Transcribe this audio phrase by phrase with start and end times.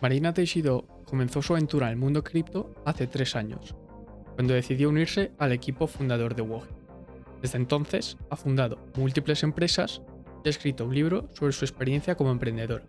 [0.00, 3.74] Marina Teixidó comenzó su aventura en el mundo cripto hace tres años,
[4.34, 6.70] cuando decidió unirse al equipo fundador de Wogi.
[7.42, 10.00] Desde entonces ha fundado múltiples empresas
[10.42, 12.84] y ha escrito un libro sobre su experiencia como emprendedor,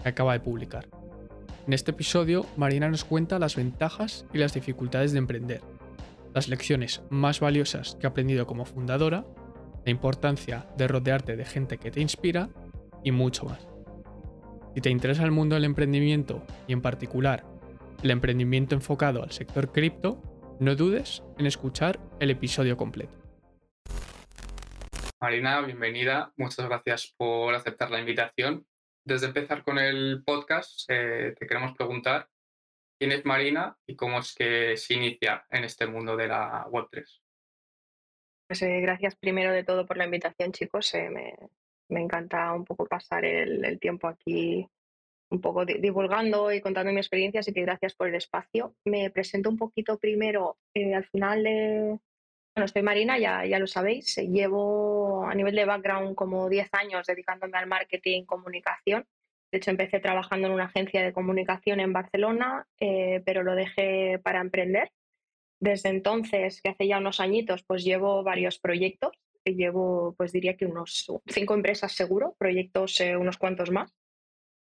[0.00, 0.86] que acaba de publicar.
[1.66, 5.60] En este episodio, Marina nos cuenta las ventajas y las dificultades de emprender,
[6.34, 9.24] las lecciones más valiosas que ha aprendido como fundadora,
[9.84, 12.48] la importancia de rodearte de gente que te inspira
[13.02, 13.73] y mucho más.
[14.74, 17.44] Si te interesa el mundo del emprendimiento y en particular
[18.02, 20.20] el emprendimiento enfocado al sector cripto,
[20.58, 23.16] no dudes en escuchar el episodio completo.
[25.20, 26.32] Marina, bienvenida.
[26.36, 28.66] Muchas gracias por aceptar la invitación.
[29.06, 32.28] Desde empezar con el podcast, eh, te queremos preguntar
[32.98, 37.20] quién es Marina y cómo es que se inicia en este mundo de la Web3.
[38.48, 40.92] Pues, eh, gracias primero de todo por la invitación, chicos.
[40.94, 41.34] Eh, me,
[41.88, 44.66] me encanta un poco pasar el, tiempo aquí
[45.30, 48.76] un poco divulgando y contando mi experiencia, así que gracias por el espacio.
[48.84, 51.98] Me presento un poquito primero, eh, al final de...
[52.54, 57.06] Bueno, estoy Marina, ya, ya lo sabéis, llevo a nivel de background como 10 años
[57.06, 59.04] dedicándome al marketing, comunicación.
[59.50, 64.20] De hecho, empecé trabajando en una agencia de comunicación en Barcelona, eh, pero lo dejé
[64.22, 64.92] para emprender.
[65.60, 69.16] Desde entonces, que hace ya unos añitos, pues llevo varios proyectos
[69.52, 73.94] llevo, pues diría que unos cinco empresas seguro, proyectos eh, unos cuantos más.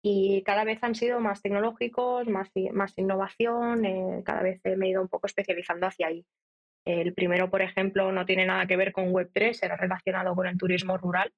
[0.01, 4.89] Y cada vez han sido más tecnológicos, más, más innovación, eh, cada vez me he
[4.91, 6.25] ido un poco especializando hacia ahí.
[6.85, 10.57] El primero, por ejemplo, no tiene nada que ver con Web3, era relacionado con el
[10.57, 11.33] turismo rural,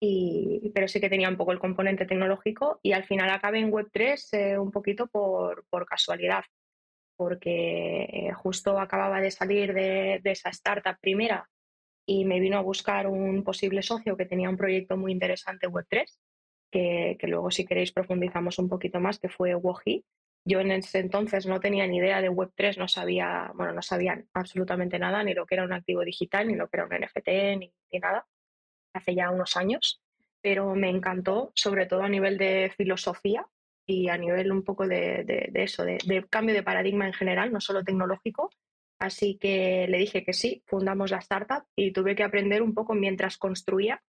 [0.00, 3.70] y, pero sí que tenía un poco el componente tecnológico y al final acabé en
[3.70, 6.44] Web3 eh, un poquito por, por casualidad,
[7.16, 11.48] porque justo acababa de salir de, de, esa startup primera
[12.06, 16.04] y me vino a buscar un posible socio que tenía un proyecto muy interesante Web3,
[16.70, 20.04] que, que luego si queréis profundizamos un poquito más, que fue Woji.
[20.46, 24.22] Yo en ese entonces no tenía ni idea de Web3, no sabía, bueno, no sabía
[24.34, 27.28] absolutamente nada, ni lo que era un activo digital, ni lo que era un NFT,
[27.58, 28.26] ni, nada,
[28.92, 30.02] hace ya unos años,
[30.42, 33.46] pero me encantó, sobre todo a nivel de filosofía
[33.86, 37.60] y a nivel un poco de, de, eso, de cambio de paradigma en general, no
[37.60, 38.50] solo tecnológico,
[38.98, 42.94] Así que le dije que sí, fundamos la startup y tuve que aprender un poco
[42.94, 44.02] mientras construía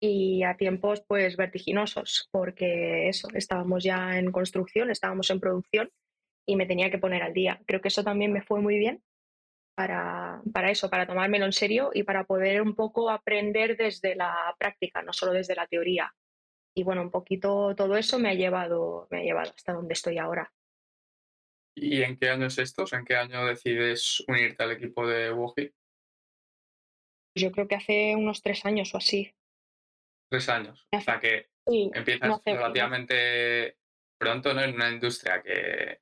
[0.00, 5.90] y a tiempos pues vertiginosos, porque eso, estábamos ya en construcción, estábamos en producción
[6.44, 7.60] y me tenía que poner al día.
[7.66, 9.02] Creo que eso también me fue muy bien
[9.76, 14.54] para, para eso, para tomármelo en serio y para poder un poco aprender desde la
[14.58, 16.12] práctica, no solo desde la teoría.
[16.74, 20.18] Y bueno, un poquito todo eso me ha llevado, me ha llevado hasta donde estoy
[20.18, 20.52] ahora.
[21.74, 22.84] ¿Y en qué año es esto?
[22.92, 25.72] ¿En qué año decides unirte al equipo de Woji?
[27.34, 29.34] Yo creo que hace unos tres años o así.
[30.30, 30.86] Tres años.
[30.92, 33.76] O sea que empiezas relativamente
[34.18, 34.62] pronto, ¿no?
[34.62, 36.00] En una industria que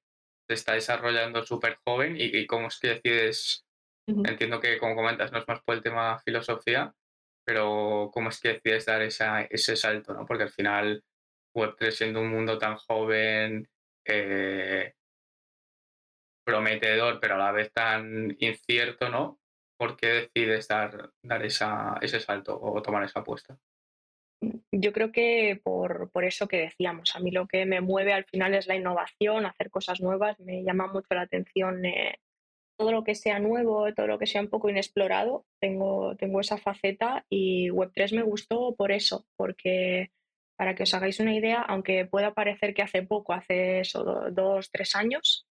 [0.48, 3.64] se está desarrollando súper joven y, cómo es que decides,
[4.06, 6.92] entiendo que como comentas, no es más por el tema filosofía,
[7.44, 10.26] pero cómo es que decides dar esa, ese salto, ¿no?
[10.26, 11.04] Porque al final
[11.54, 13.68] Web3 siendo un mundo tan joven,
[14.04, 14.94] eh,
[16.50, 19.38] prometedor, pero a la vez tan incierto, ¿no?
[19.78, 23.56] ¿Por qué decides dar, dar esa, ese salto o tomar esa apuesta?
[24.72, 28.24] Yo creo que por, por, eso que decíamos, a mí lo que me mueve al
[28.24, 32.18] final es la innovación, hacer cosas nuevas, me llama mucho la atención eh,
[32.78, 36.56] todo lo que sea nuevo, todo lo que sea un poco inexplorado, tengo, tengo esa
[36.56, 40.10] faceta y Web3 me gustó por eso, porque
[40.56, 44.70] para que os hagáis una idea, aunque pueda parecer que hace poco, hace eso, dos,
[44.70, 45.46] tres años,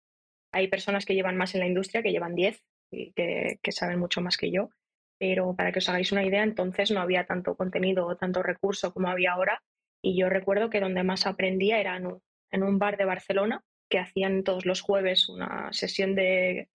[0.57, 4.23] hay personas que llevan más en la industria, que llevan 10 y que, saben mucho
[4.23, 4.71] más que yo,
[5.19, 8.93] pero para que os hagáis una idea, entonces no había tanto contenido o tanto recurso
[8.93, 9.63] como había ahora.
[10.03, 14.45] Y yo recuerdo que donde más aprendía era en un, bar de Barcelona, que hacían
[14.45, 16.69] todos los jueves una sesión de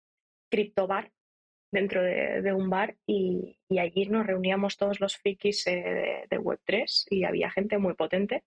[0.51, 1.12] criptobar
[1.72, 7.24] dentro de, un bar y, allí nos reuníamos todos los frikis eh, de Web3 y
[7.24, 8.44] había gente muy potente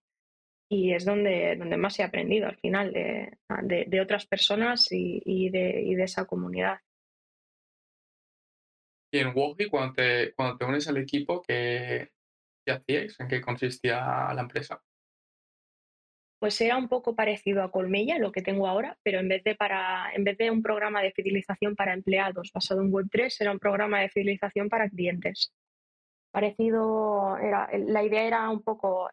[0.69, 3.39] y es donde, donde más he aprendido al final de,
[3.87, 6.79] de, otras personas y, y, de, y, de, esa comunidad.
[9.13, 12.11] Y en Wogi, cuando te, cuando te unes al equipo, ¿qué,
[12.67, 13.19] ¿qué hacíais?
[13.21, 14.83] ¿En qué consistía la empresa?
[16.41, 19.55] Pues era un poco parecido a Colmella, lo que tengo ahora, pero en vez de,
[19.55, 23.59] para, en vez de un programa de fidelización para empleados basado en Web3, era un
[23.59, 25.55] programa de fidelización para clientes.
[26.33, 29.09] Parecido, era, la idea era un poco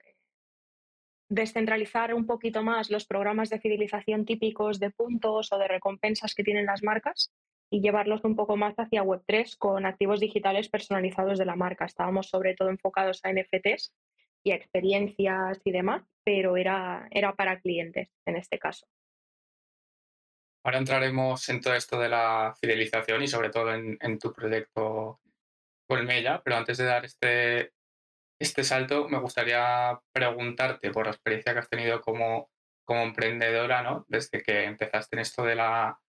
[1.32, 6.44] descentralizar un poquito más los programas de fidelización típicos de puntos o de recompensas que
[6.44, 7.32] tienen las marcas
[7.72, 11.86] y llevarlos un poco más hacia Web3 con activos digitales personalizados de la marca.
[11.86, 13.94] Estábamos sobre todo enfocados a NFTs
[14.44, 18.86] y a experiencias y demás, pero era, era para clientes en este caso.
[20.66, 25.22] Ahora entraremos en todo esto de la fidelización y sobre todo en, tu proyecto
[25.88, 27.72] Colmella, pero antes de dar este,
[28.42, 32.50] este salto me gustaría preguntarte por la experiencia que has tenido como,
[32.86, 34.06] como emprendedora, ¿no?
[34.08, 36.00] Desde que empezaste en esto de la,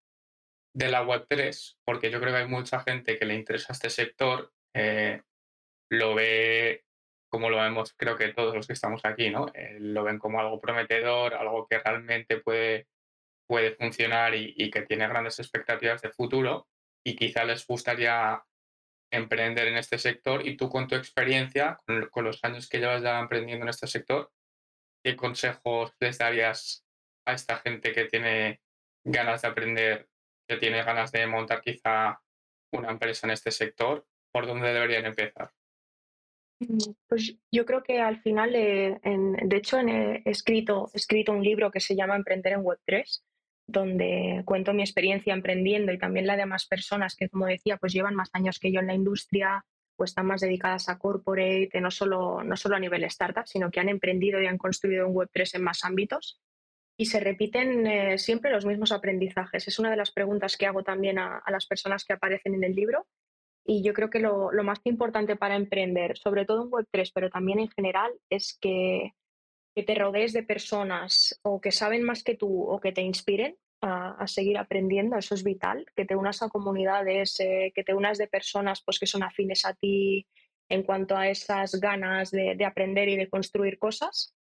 [0.74, 4.52] de la Web3, porque yo creo que hay mucha gente que le interesa este sector,
[4.74, 5.22] eh,
[5.90, 6.84] lo ve
[7.30, 9.46] como lo vemos creo que todos los que estamos aquí, ¿no?
[9.54, 12.88] Eh, lo ven como algo prometedor, algo que realmente puede
[13.52, 16.68] puede funcionar y, que tiene grandes expectativas de futuro
[17.04, 18.42] y quizá les gustaría
[19.12, 21.78] emprender en este sector y tú con tu experiencia,
[22.10, 24.32] con, los años que llevas ya emprendiendo en este sector,
[25.04, 26.84] ¿qué consejos les darías
[27.26, 28.60] a esta gente que tiene
[29.04, 30.08] ganas de aprender,
[30.48, 32.20] que tiene ganas de montar quizá
[32.72, 34.06] una empresa en este sector?
[34.32, 35.52] ¿Por dónde deberían empezar?
[36.60, 41.42] Mm, pues yo creo que al final, eh, de hecho, he escrito, he escrito un
[41.42, 43.22] libro que se llama Emprender en Web3
[43.72, 47.92] donde cuento mi experiencia emprendiendo y también la de más personas que, como decía, pues
[47.92, 49.64] llevan más años que yo en la industria
[49.96, 53.80] o están más dedicadas a corporate, no solo, no solo a nivel startup, sino que
[53.80, 56.40] han emprendido y han construido un Web3 en más ámbitos.
[56.96, 59.66] Y se repiten eh, siempre los mismos aprendizajes.
[59.66, 62.74] Es una de las preguntas que hago también a, las personas que aparecen en el
[62.74, 63.06] libro.
[63.64, 67.30] Y yo creo que lo, lo más importante para emprender, sobre todo en Web3, pero
[67.30, 69.12] también en general, es que
[69.74, 73.56] que te rodees de personas o que saben más que tú o que te inspiren
[73.82, 78.18] a, seguir aprendiendo, eso es vital, que te unas a comunidades, eh, que te unas
[78.18, 80.26] de personas pues, que son afines a ti
[80.68, 84.34] en cuanto a esas ganas de, aprender y de construir cosas,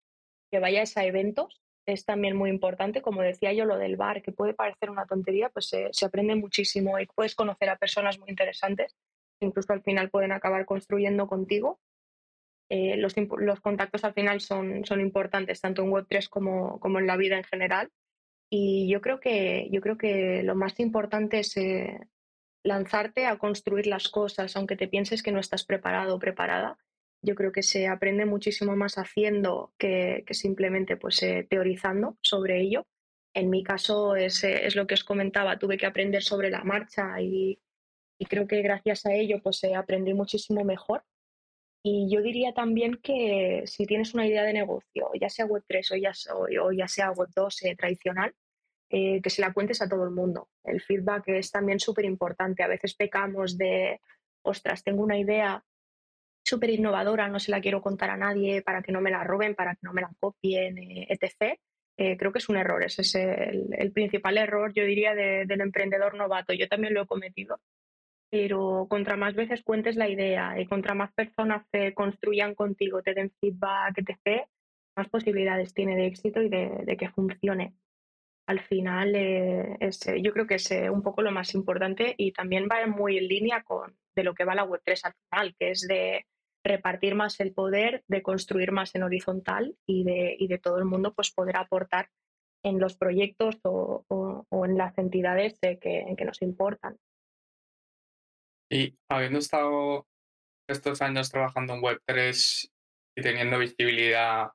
[0.50, 4.32] que vayas a eventos, es también muy importante, como decía yo, lo del bar, que
[4.32, 8.96] puede parecer una tontería, pues se aprende muchísimo y puedes conocer a personas muy interesantes,
[9.40, 11.80] incluso al final pueden acabar construyendo contigo
[12.74, 13.12] eh, los,
[13.60, 17.44] contactos al final son, son importantes, tanto en Web3 como, como, en la vida en
[17.44, 17.90] general.
[18.54, 21.98] Y yo creo que, yo creo que lo más importante es eh,
[22.62, 26.76] lanzarte a construir las cosas, aunque te pienses que no estás preparado o preparada.
[27.22, 32.60] Yo creo que se aprende muchísimo más haciendo que, que simplemente pues, eh, teorizando sobre
[32.60, 32.84] ello.
[33.32, 37.22] En mi caso es, es, lo que os comentaba, tuve que aprender sobre la marcha
[37.22, 37.58] y,
[38.18, 41.04] y creo que gracias a ello pues, aprendí muchísimo mejor
[41.84, 45.96] y yo diría también que si tienes una idea de negocio, ya sea Web3 o
[45.96, 46.12] ya,
[46.62, 48.32] o, ya sea Web2 eh, tradicional,
[48.92, 50.50] eh, que se la cuentes a todo el mundo.
[50.62, 52.62] El feedback es también súper importante.
[52.62, 54.00] A veces pecamos de,
[54.42, 55.64] ostras, tengo una idea
[56.44, 59.54] súper innovadora, no se la quiero contar a nadie para que no me la roben,
[59.54, 61.58] para que no me la copien, eh, etc.
[61.96, 66.52] creo que es un error, ese es el, principal error, yo diría, del emprendedor novato.
[66.52, 67.60] Yo también lo he cometido
[68.32, 73.12] pero contra más veces cuentes la idea y contra más personas se construyan contigo, te
[73.12, 74.48] den feedback, etc.,
[74.96, 77.74] más posibilidades tiene de éxito y de, que funcione.
[78.46, 82.14] Al final, eh, es, eh, yo creo que es eh, un poco lo más importante
[82.18, 85.56] y también va muy en línea con de lo que va la Web3 al final,
[85.58, 86.26] que es de
[86.64, 90.84] repartir más el poder, de construir más en horizontal y de, y de todo el
[90.84, 92.08] mundo pues poder aportar
[92.64, 96.96] en los proyectos o, o, en las entidades que, que nos importan.
[98.70, 100.06] Y habiendo estado
[100.68, 102.70] estos años trabajando en Web3
[103.16, 104.50] y teniendo visibilidad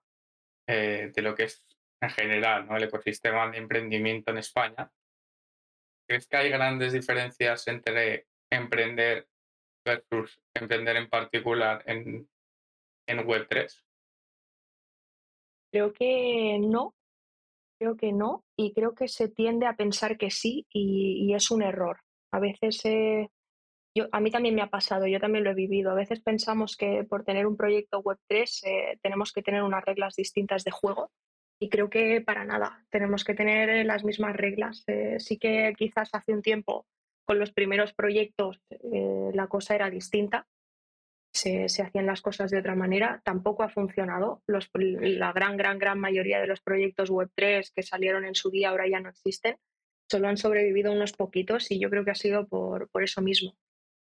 [0.67, 1.63] eh, de lo que es
[2.01, 2.77] en general ¿no?
[2.77, 4.91] el ecosistema de emprendimiento en España,
[6.07, 9.27] ¿crees que hay grandes diferencias entre emprender
[9.85, 12.29] versus emprender en particular en,
[13.07, 13.83] en Web3?
[15.71, 16.95] Creo que no,
[17.79, 21.61] creo que no, y creo que se tiende a pensar que sí y, es un
[21.61, 21.99] error.
[22.31, 23.29] A veces eh,
[24.11, 25.91] a mí también me ha pasado, yo también lo he vivido.
[25.91, 30.15] A veces pensamos que por tener un proyecto Web3 eh, tenemos que tener unas reglas
[30.15, 31.11] distintas de juego
[31.59, 34.83] y creo que para nada, tenemos que tener eh, las mismas reglas.
[34.87, 36.85] Eh, sí que quizás hace un tiempo
[37.25, 38.61] con los primeros proyectos
[39.33, 40.47] la cosa era distinta,
[41.33, 44.41] se, hacían las cosas de otra manera, tampoco ha funcionado.
[44.47, 48.87] la gran, gran, gran mayoría de los proyectos Web3 que salieron en su día ahora
[48.87, 49.57] ya no existen,
[50.09, 53.57] solo han sobrevivido unos poquitos y yo creo que ha sido por, por eso mismo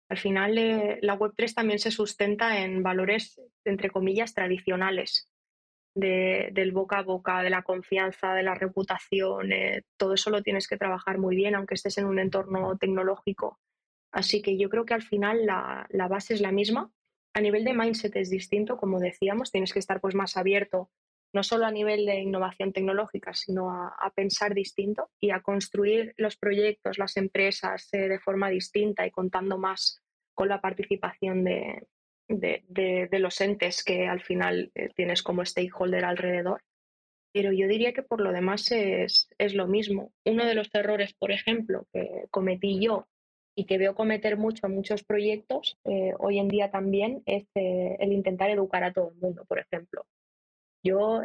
[0.09, 5.29] al final, eh, la Web3 también se sustenta en valores, entre comillas, tradicionales,
[5.99, 9.51] del boca a boca, de la confianza, de la reputación.
[9.51, 13.59] Eh, todo eso lo tienes que trabajar muy bien, aunque estés en un entorno tecnológico.
[14.11, 16.91] Así que yo creo que al final la, base es la misma.
[17.33, 20.89] A nivel de mindset es distinto, como decíamos, tienes que estar pues, más abierto,
[21.33, 26.37] no solo a nivel de innovación tecnológica, sino a, pensar distinto y a construir los
[26.37, 30.01] proyectos, las empresas eh, de forma distinta y contando más
[30.33, 31.87] con la participación de,
[32.27, 36.61] de, los entes que al final eh, tienes como stakeholder alrededor.
[37.33, 40.11] pero yo diría que por lo demás es, es lo mismo.
[40.25, 43.07] Uno de los errores, por ejemplo, que cometí yo
[43.55, 47.97] y que veo cometer mucho a muchos proyectos eh, hoy en día también es eh,
[47.99, 50.05] el intentar educar a todo el mundo, por ejemplo.
[50.83, 51.21] Yo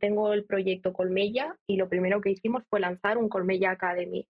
[0.00, 4.28] tengo el proyecto Colmella y lo primero que hicimos fue lanzar un Colmella Academy,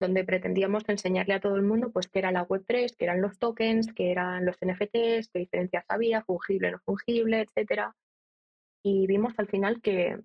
[0.00, 3.38] donde pretendíamos enseñarle a todo el mundo pues qué era la Web3, qué eran los
[3.38, 7.94] tokens, qué eran los NFTs, qué diferencias había, fungible, no fungible, etcétera.
[8.82, 10.18] Y vimos al final que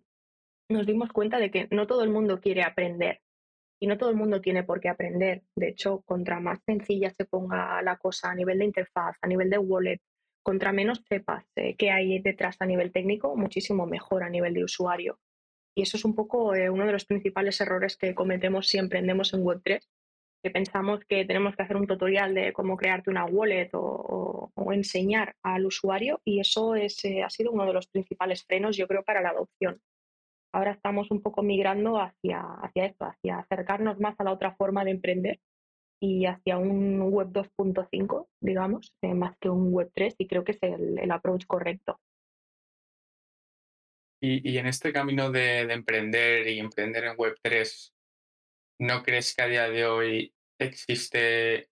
[0.70, 3.22] nos dimos cuenta de que no todo el mundo quiere aprender
[3.80, 5.44] y no todo el mundo tiene por qué aprender.
[5.56, 9.50] De hecho, contra más sencilla se ponga la cosa a nivel de interfaz, a nivel
[9.50, 10.00] de wallet,
[10.44, 14.64] contra menos sepas eh, qué hay detrás a nivel técnico, muchísimo mejor a nivel de
[14.64, 15.20] usuario.
[15.76, 19.34] Y eso es un poco eh, uno de los principales errores que cometemos si emprendemos
[19.34, 19.82] en Web3,
[20.44, 25.36] que pensamos que tenemos que hacer un tutorial de cómo crearte una wallet o, enseñar
[25.44, 29.04] al usuario y eso es, eh, ha sido uno de los principales frenos, yo creo,
[29.04, 29.82] para la adopción
[30.54, 34.84] ahora estamos un poco migrando hacia, hacia esto, hacia acercarnos más a la otra forma
[34.84, 35.40] de emprender
[36.00, 40.54] y hacia un web 2.5, digamos, eh, más que un web 3 y creo que
[40.54, 42.00] es el, approach correcto.
[44.24, 47.94] Y, en este camino de, emprender y emprender en web 3,
[48.82, 51.70] ¿no crees que a día de hoy existe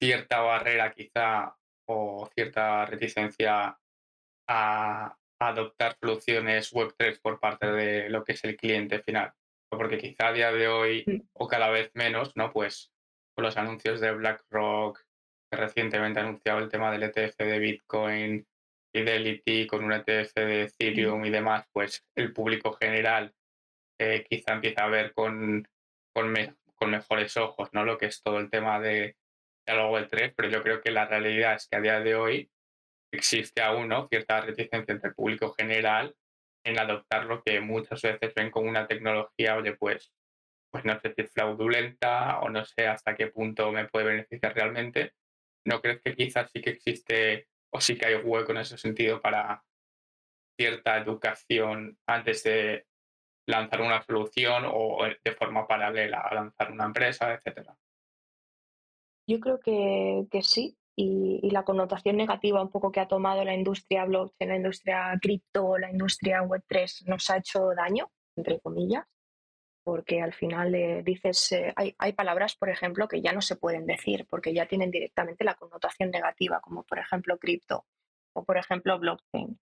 [0.00, 1.54] cierta barrera quizá
[1.86, 3.78] o cierta reticencia
[4.48, 9.32] a, adoptar soluciones Web3 por parte de lo que es el cliente final.
[9.70, 11.28] Porque quizá a día de hoy, mm.
[11.32, 12.52] o cada vez menos, ¿no?
[12.52, 12.92] Pues
[13.34, 15.00] con los anuncios de BlackRock,
[15.50, 18.46] que recientemente ha anunciado el tema del ETF de Bitcoin,
[18.92, 23.32] Fidelity con un ETF de Ethereum y demás, pues el público general
[23.98, 25.66] eh, quizá empieza a ver con,
[26.14, 26.34] con,
[26.74, 27.84] con, mejores ojos, ¿no?
[27.84, 29.16] Lo que es todo el tema de,
[29.66, 32.50] de algo Web3, pero yo creo que la realidad es que a día de hoy
[33.12, 34.08] existe aún ¿no?
[34.08, 36.14] cierta reticencia entre el público general
[36.64, 40.12] en adoptar lo que muchas veces ven como una tecnología, oye, pues,
[40.70, 44.54] pues no sé si es fraudulenta o no sé hasta qué punto me puede beneficiar
[44.54, 45.14] realmente.
[45.66, 49.20] ¿No crees que quizás sí que existe o sí que hay hueco en ese sentido
[49.20, 49.62] para
[50.58, 52.86] cierta educación antes de
[53.46, 57.76] lanzar una solución o de forma paralela a lanzar una empresa, etcétera?
[59.26, 63.54] Yo creo que, que sí, y, la connotación negativa un poco que ha tomado la
[63.54, 69.06] industria blockchain, la industria cripto, la industria Web3 nos ha hecho daño, entre comillas,
[69.84, 73.56] porque al final eh, dices, eh, hay, hay, palabras, por ejemplo, que ya no se
[73.56, 77.86] pueden decir porque ya tienen directamente la connotación negativa, como por ejemplo cripto
[78.34, 79.58] o por ejemplo blockchain.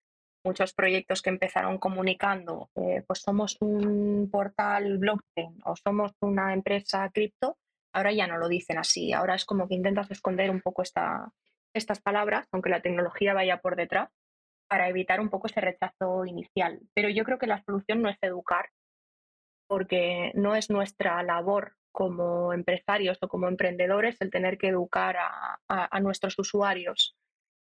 [0.46, 7.10] Muchos proyectos que empezaron comunicando, eh, pues somos un portal blockchain o somos una empresa
[7.14, 7.58] cripto,
[7.94, 11.32] Ahora ya no lo dicen así, ahora es como que intentas esconder un poco esta,
[11.76, 14.10] estas palabras, aunque la tecnología vaya por detrás,
[14.68, 16.80] para evitar un poco ese rechazo inicial.
[16.96, 18.70] Pero yo creo que la solución no es educar,
[19.68, 26.00] porque no es nuestra labor como empresarios o como emprendedores el tener que educar a,
[26.00, 27.16] nuestros usuarios.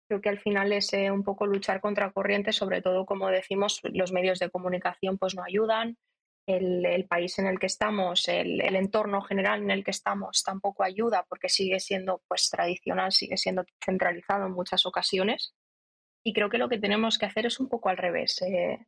[0.09, 3.81] Creo que al final es eh, un poco luchar contra corriente, sobre todo como decimos,
[3.85, 5.97] los medios de comunicación pues no ayudan,
[6.47, 11.25] el, país en el que estamos, el, entorno general en el que estamos tampoco ayuda
[11.29, 15.55] porque sigue siendo pues tradicional, sigue siendo centralizado en muchas ocasiones.
[16.25, 18.79] Y creo que lo que tenemos que hacer es un poco al revés, eh,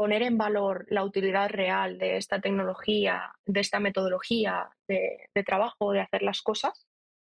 [0.00, 6.00] poner en valor la utilidad real de esta tecnología, de esta metodología de, trabajo, de
[6.00, 6.88] hacer las cosas,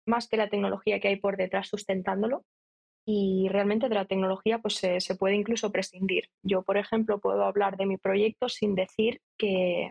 [0.06, 2.46] más que la tecnología que hay por detrás sustentándolo
[3.06, 6.30] y realmente de la tecnología pues se, puede incluso prescindir.
[6.42, 9.90] Yo, por ejemplo, puedo hablar de mi proyecto sin decir que,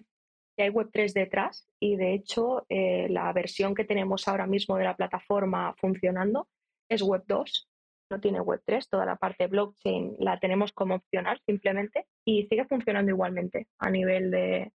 [0.57, 4.95] hay Web3 detrás y de hecho eh, la versión que tenemos ahora mismo de la
[4.95, 6.47] plataforma funcionando
[6.89, 7.67] es Web2,
[8.13, 13.11] no tiene Web3, toda la parte blockchain la tenemos como opcional simplemente y sigue funcionando
[13.11, 14.71] igualmente a nivel de,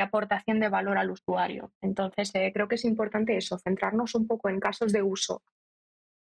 [0.00, 1.72] aportación de valor al usuario.
[1.82, 5.42] Entonces, eh, creo que es importante eso, centrarnos un poco en casos de uso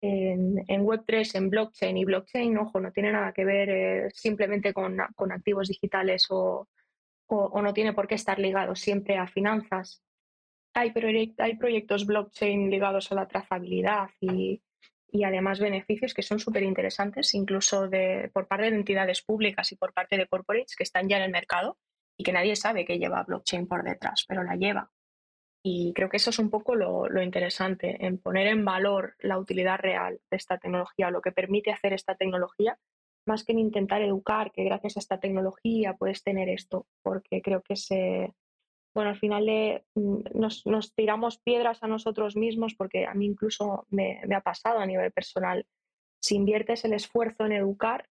[0.01, 5.01] en, Web3, en blockchain y blockchain, ojo, no tiene nada que ver eh, simplemente con,
[5.01, 6.69] activos digitales o,
[7.29, 10.03] no tiene por qué estar ligado siempre a finanzas.
[10.75, 14.63] Hay proyectos blockchain ligados a la trazabilidad y,
[15.25, 19.93] además beneficios que son súper interesantes, incluso de, por parte de entidades públicas y por
[19.93, 21.79] parte de corporates que están ya en el mercado
[22.17, 24.91] y que nadie sabe que lleva blockchain por detrás, pero la lleva.
[25.63, 29.79] Y creo que eso es un poco lo, interesante, en poner en valor la utilidad
[29.79, 32.79] real de esta tecnología, lo que permite hacer esta tecnología,
[33.27, 37.63] más que en intentar educar que gracias a esta tecnología puedes tener esto, porque creo
[37.63, 38.33] que se,
[38.97, 39.45] bueno, al final
[39.95, 44.87] mm, nos, tiramos piedras a nosotros mismos, porque a mí incluso me, ha pasado a
[44.87, 45.67] nivel personal.
[46.19, 48.09] Si inviertes el esfuerzo en educar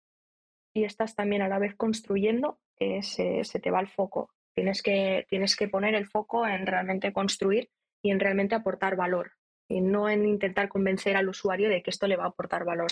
[0.75, 4.31] y estás también a la vez construyendo, se, se, te va el foco.
[4.57, 7.71] Tienes que, tienes que poner el foco en realmente construir
[8.03, 9.35] y en realmente aportar valor,
[9.69, 12.91] y no en intentar convencer al usuario de que esto le va a aportar valor.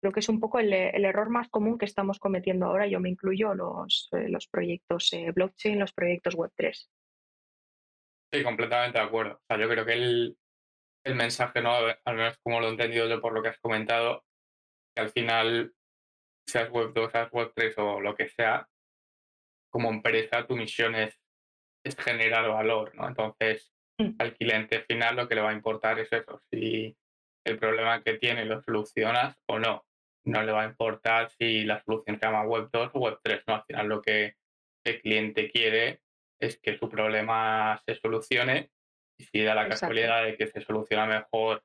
[0.00, 3.08] Creo que es un poco el, error más común que estamos cometiendo ahora, yo me
[3.08, 6.86] incluyo los, eh, los proyectos eh, blockchain, los proyectos Web3.
[8.34, 9.34] Sí, completamente de acuerdo.
[9.34, 10.36] O sea, yo creo que el,
[11.04, 11.72] el mensaje, ¿no?
[11.76, 14.24] al menos como lo he entendido yo por lo que has comentado,
[14.92, 15.72] que al final,
[16.44, 18.68] seas Web 2, seas Web 3 o lo que sea,
[19.70, 21.16] como empresa tu misión es,
[21.84, 23.06] es generar valor, ¿no?
[23.06, 24.16] Entonces, mm.
[24.18, 26.96] al cliente final lo que le va a importar es eso, si
[27.46, 29.86] el problema que tiene lo solucionas o no.
[30.26, 33.44] No le va a importar si la solución se llama Web 2 o Web 3,
[33.46, 33.54] ¿no?
[33.54, 34.34] Al final lo que
[34.84, 36.00] el cliente quiere
[36.46, 38.70] es que su problema se solucione
[39.18, 41.62] y si da la casualidad de que se soluciona mejor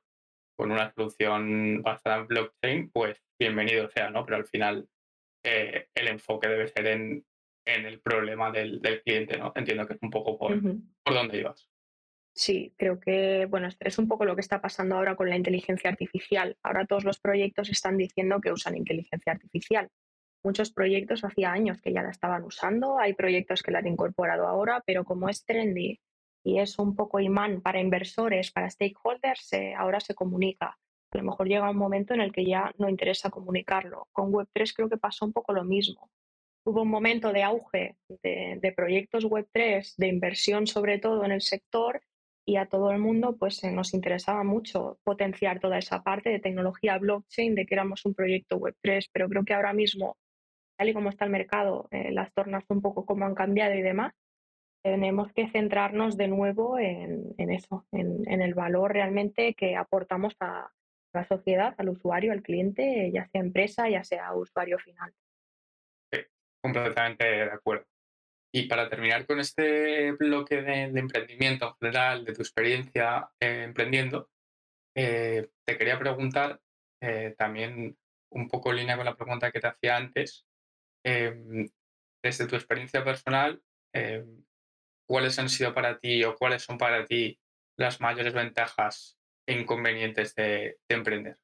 [0.56, 4.24] con una solución basada en blockchain, pues bienvenido sea, ¿no?
[4.24, 4.88] Pero al final
[5.44, 7.24] eh, el enfoque debe ser en,
[7.66, 9.52] en el problema del, del, cliente, ¿no?
[9.54, 10.60] Entiendo que es un poco por,
[11.02, 11.68] por dónde ibas.
[12.34, 15.90] Sí, creo que bueno, es un poco lo que está pasando ahora con la inteligencia
[15.90, 16.56] artificial.
[16.62, 19.88] Ahora todos los proyectos están diciendo que usan inteligencia artificial.
[20.42, 24.46] Muchos proyectos hacía años que ya la estaban usando, hay proyectos que la han incorporado
[24.46, 26.00] ahora, pero como es trendy
[26.42, 30.78] y es un poco imán para inversores, para stakeholders, eh, ahora se comunica.
[31.12, 34.08] A lo mejor llega un momento en el que ya no interesa comunicarlo.
[34.12, 36.10] Con Web3 creo que pasó un poco lo mismo.
[36.64, 42.00] Hubo un momento de auge de, proyectos Web3, de inversión sobre todo en el sector,
[42.46, 46.98] y a todo el mundo pues nos interesaba mucho potenciar toda esa parte de tecnología
[46.98, 50.16] blockchain, de que éramos un proyecto Web3, pero creo que ahora mismo,
[50.88, 54.14] y como está el mercado, eh, las tornas un poco como han cambiado y demás,
[54.82, 60.70] tenemos que centrarnos de nuevo en, eso, en, el valor realmente que aportamos a
[61.12, 65.12] la sociedad, al usuario, al cliente, ya sea empresa, ya sea usuario final.
[66.10, 66.20] Sí,
[66.62, 67.84] completamente de acuerdo.
[68.52, 74.30] Y para terminar con este bloque de, emprendimiento en general, de tu experiencia eh, emprendiendo,
[74.96, 76.58] eh, te quería preguntar
[77.38, 77.96] también
[78.30, 80.46] un poco en línea con la pregunta que te hacía antes,
[81.04, 81.68] em,
[82.22, 83.62] desde tu experiencia personal,
[83.94, 84.44] em,
[85.08, 87.38] ¿cuáles han sido para ti o cuáles son para ti
[87.76, 91.36] las mayores ventajas e inconvenientes de, emprender?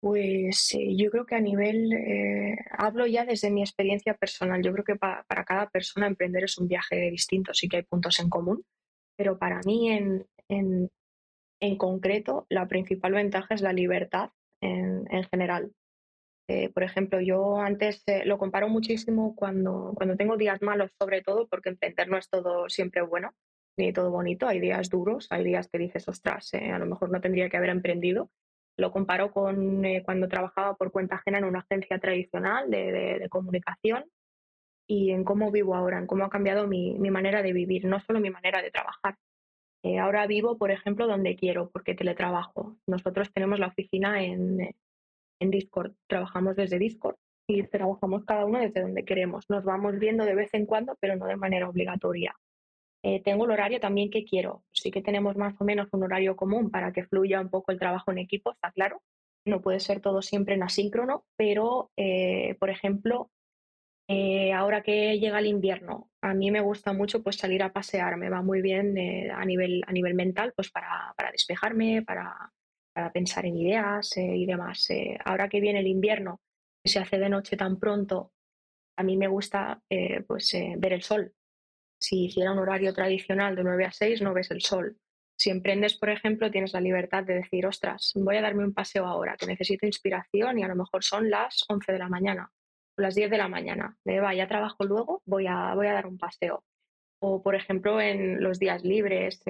[0.00, 4.84] Pues yo creo que a nivel, eh, hablo ya desde mi experiencia personal, yo creo
[4.84, 8.64] que para cada persona emprender es un viaje distinto, sí que hay puntos en común,
[9.14, 14.30] pero para mí en, en, concreto la principal ventaja es la libertad
[14.62, 15.74] en, en general.
[16.50, 21.22] Eh, por ejemplo, yo antes eh, lo comparo muchísimo cuando, cuando tengo días malos, sobre
[21.22, 23.30] todo porque emprender no es todo siempre bueno
[23.76, 24.48] ni todo bonito.
[24.48, 27.56] Hay días duros, hay días que dices, ostras, eh, a lo mejor no tendría que
[27.56, 28.32] haber emprendido.
[28.76, 34.06] Lo comparo con cuando trabajaba por cuenta ajena en una agencia tradicional de, comunicación
[34.88, 38.00] y en cómo vivo ahora, en cómo ha cambiado mi, mi manera de vivir, no
[38.00, 39.14] solo mi manera de trabajar.
[40.00, 42.76] ahora vivo, por ejemplo, donde quiero, porque teletrabajo.
[42.88, 44.74] Nosotros tenemos la oficina en,
[45.40, 45.92] en Discord.
[46.06, 47.16] Trabajamos desde Discord
[47.48, 49.44] y trabajamos cada uno desde donde queremos.
[49.48, 52.36] Nos vamos viendo de vez en cuando, pero no de manera obligatoria.
[53.02, 54.62] Eh, tengo el horario también que quiero.
[54.72, 57.78] Sí que tenemos más o menos un horario común para que fluya un poco el
[57.78, 59.02] trabajo en equipo, está claro.
[59.44, 63.30] No puede ser todo siempre en asíncrono, pero, eh, por ejemplo,
[64.06, 68.18] eh, ahora que llega el invierno, a mí me gusta mucho pues, salir a pasear,
[68.18, 68.98] me va muy bien
[69.30, 72.52] a, nivel, a nivel mental pues, para, para despejarme, para,
[72.92, 74.88] para pensar en ideas eh, y demás.
[74.90, 76.40] Eh, ahora que viene el invierno,
[76.82, 78.32] que se hace de noche tan pronto,
[78.96, 81.32] a mí me gusta eh, pues, ver el sol.
[81.98, 84.96] Si hiciera un horario tradicional de 9 a 6, no ves el sol.
[85.38, 89.06] Si emprendes, por ejemplo, tienes la libertad de decir, ostras, voy a darme un paseo
[89.06, 92.50] ahora, que necesito inspiración y a lo mejor son las 11 de la mañana
[92.98, 93.96] o las 10 de la mañana.
[94.04, 96.62] De, va, ya trabajo luego, voy a, voy a dar un paseo.
[97.22, 99.42] O, por ejemplo, en los días libres,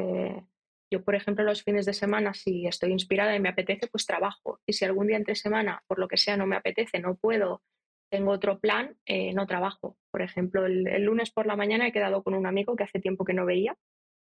[0.91, 4.61] yo, por ejemplo, los fines de semana, si estoy inspirada y me apetece, pues trabajo.
[4.67, 7.63] Y si algún día entre semana, por lo que sea, no me apetece, no puedo,
[8.11, 9.97] tengo otro plan, eh, no trabajo.
[10.11, 13.25] Por ejemplo, el, lunes por la mañana he quedado con un amigo que hace tiempo
[13.25, 13.77] que no veía,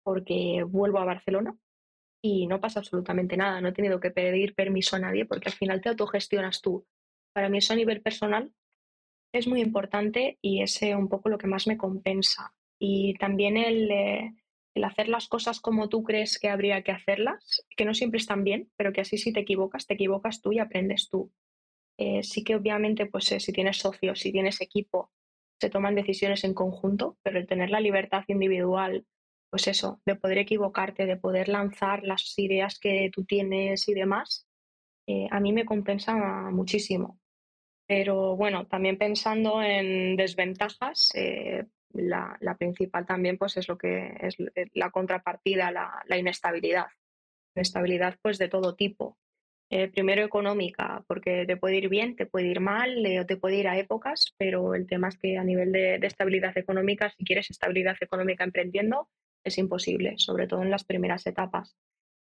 [0.05, 1.57] porque vuelvo a Barcelona
[2.23, 3.61] y no pasa absolutamente nada.
[3.61, 6.87] No he tenido que pedir permiso a nadie porque al final te autogestionas tú.
[7.35, 8.53] Para mí eso a nivel personal
[9.33, 12.55] es muy importante y es un poco lo que más me compensa.
[12.79, 13.91] Y también el...
[13.91, 14.35] Eh,
[14.75, 18.43] el hacer las cosas como tú crees que habría que hacerlas, que no siempre están
[18.43, 21.33] bien, pero que así si te equivocas, te equivocas tú y aprendes tú.
[21.97, 25.13] Eh, sí que obviamente, pues eh, si tienes socios, si tienes equipo,
[25.61, 29.07] se toman decisiones en conjunto, pero el tener la libertad individual,
[29.49, 34.49] pues eso, de poder equivocarte, de poder lanzar las ideas que tú tienes y demás,
[35.07, 36.15] eh, a mí me compensa
[36.51, 37.21] muchísimo.
[37.87, 41.11] Pero bueno, también pensando en desventajas,
[41.95, 44.37] eh, la, principal también pues es lo que es
[44.75, 46.87] la contrapartida, la, la inestabilidad.
[47.55, 49.19] Inestabilidad pues de todo tipo.
[49.71, 53.37] Eh, primero económica, porque te puede ir bien, te puede ir mal eh, o te
[53.37, 57.25] puede ir a épocas, pero el tema es que a nivel de, estabilidad económica, si
[57.25, 59.09] quieres estabilidad económica emprendiendo,
[59.43, 61.77] es imposible, sobre todo en las primeras etapas.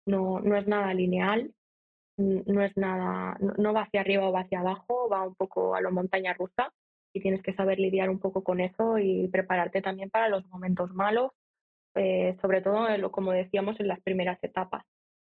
[0.05, 1.53] No, no es nada lineal,
[2.17, 5.81] no es nada, no va hacia arriba o va hacia abajo, va un poco a
[5.81, 6.71] lo montaña rusa
[7.13, 10.93] y tienes que saber lidiar un poco con eso y prepararte también para los momentos
[10.93, 11.32] malos,
[11.95, 14.86] eh, sobre todo, como decíamos, en las primeras etapas.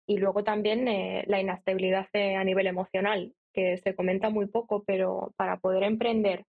[0.07, 4.83] Y luego también eh, la inestabilidad eh, a nivel emocional, que se comenta muy poco,
[4.85, 6.45] pero para poder emprender,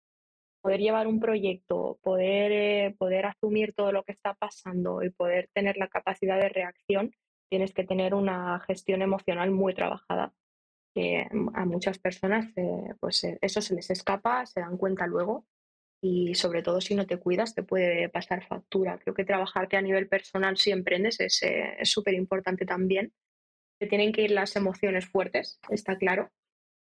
[0.62, 5.76] poder llevar un proyecto, poder, poder asumir todo lo que está pasando y poder tener
[5.76, 7.12] la capacidad de reacción,
[7.48, 10.32] tienes que tener una gestión emocional muy trabajada.
[10.96, 15.44] Que a muchas personas eh, pues eh, eso se les escapa, se dan cuenta luego
[16.00, 18.98] y sobre todo si no te cuidas te puede pasar factura.
[18.98, 23.12] Creo que trabajarte a nivel personal si emprendes es eh, súper importante también.
[23.78, 26.30] Te tienen que ir las emociones fuertes, está claro.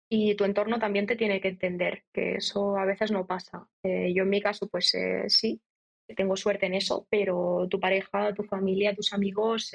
[0.09, 3.69] Y tu entorno también te tiene que entender, que eso a veces no pasa.
[3.85, 5.61] yo en mi caso, pues sí,
[6.17, 9.71] tengo suerte en eso, pero tu pareja, tu familia, tus amigos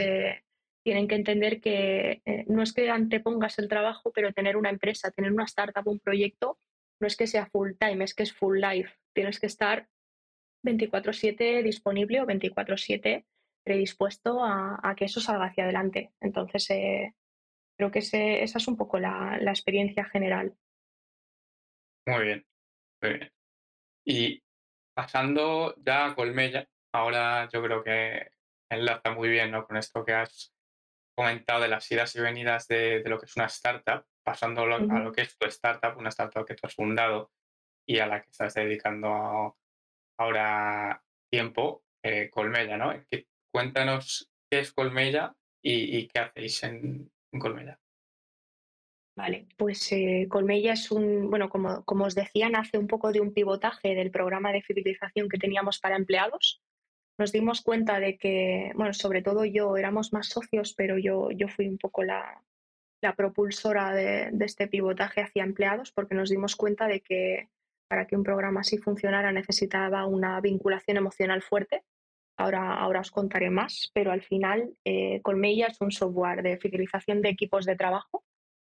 [0.83, 5.11] tienen que entender que eh, no es que antepongas el trabajo, pero tener una empresa,
[5.11, 6.59] tener una startup, un proyecto,
[6.99, 8.93] no es que sea full time, es que es full life.
[9.13, 9.87] Tienes que estar
[10.63, 13.25] 24/7 disponible o 24/7
[13.65, 16.11] predispuesto a, que eso salga hacia adelante.
[16.19, 17.13] Entonces, eh,
[17.77, 20.53] creo que esa es un poco la, la, experiencia general.
[22.05, 22.45] Muy bien,
[23.01, 23.31] muy bien.
[24.05, 24.43] Y
[24.93, 28.31] pasando ya a Colmella, ahora yo creo que
[28.69, 29.65] enlaza muy bien ¿no?
[29.65, 30.52] con esto que has
[31.15, 35.11] comentado de las idas y venidas de, lo que es una startup, pasando a lo
[35.11, 37.31] que es tu startup, una startup que tú has fundado
[37.87, 39.57] y a la que estás dedicando
[40.17, 42.93] ahora tiempo, eh, Colmella, ¿no?
[43.53, 47.79] cuéntanos qué es Colmella y, qué hacéis en, Colmella.
[49.15, 53.21] Vale, pues eh, Colmella es un, bueno, como, como os decía, nace un poco de
[53.21, 56.62] un pivotaje del programa de fidelización que teníamos para empleados,
[57.17, 61.47] nos dimos cuenta de que, bueno, sobre todo yo, éramos más socios, pero yo, yo
[61.47, 62.41] fui un poco la,
[63.01, 67.49] la propulsora de, de, este pivotaje hacia empleados porque nos dimos cuenta de que
[67.87, 71.83] para que un programa así funcionara necesitaba una vinculación emocional fuerte.
[72.37, 77.21] Ahora, ahora os contaré más, pero al final eh, Colmella es un software de fidelización
[77.21, 78.23] de equipos de trabajo,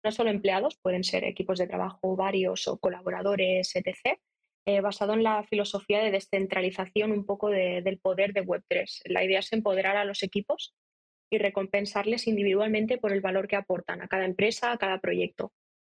[0.03, 4.19] no solo empleados, pueden ser equipos de trabajo varios o colaboradores, etc.,
[4.67, 9.03] eh, basado en la filosofía de descentralización un poco del poder de Web3.
[9.05, 10.75] La idea es empoderar a los equipos
[11.31, 15.53] y recompensarles individualmente por el valor que aportan a cada empresa, a cada proyecto.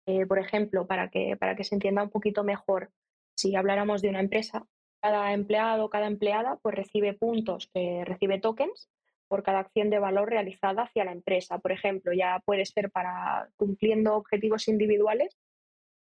[0.04, 2.90] Eh, por ejemplo, para que, para que se entienda un poquito mejor,
[3.34, 4.66] si habláramos de una empresa,
[5.00, 8.90] cada empleado, cada empleada, pues recibe puntos, que recibe tokens
[9.28, 11.58] por cada acción de valor realizada hacia la empresa.
[11.58, 15.38] Por ejemplo, ya puede ser para cumpliendo objetivos individuales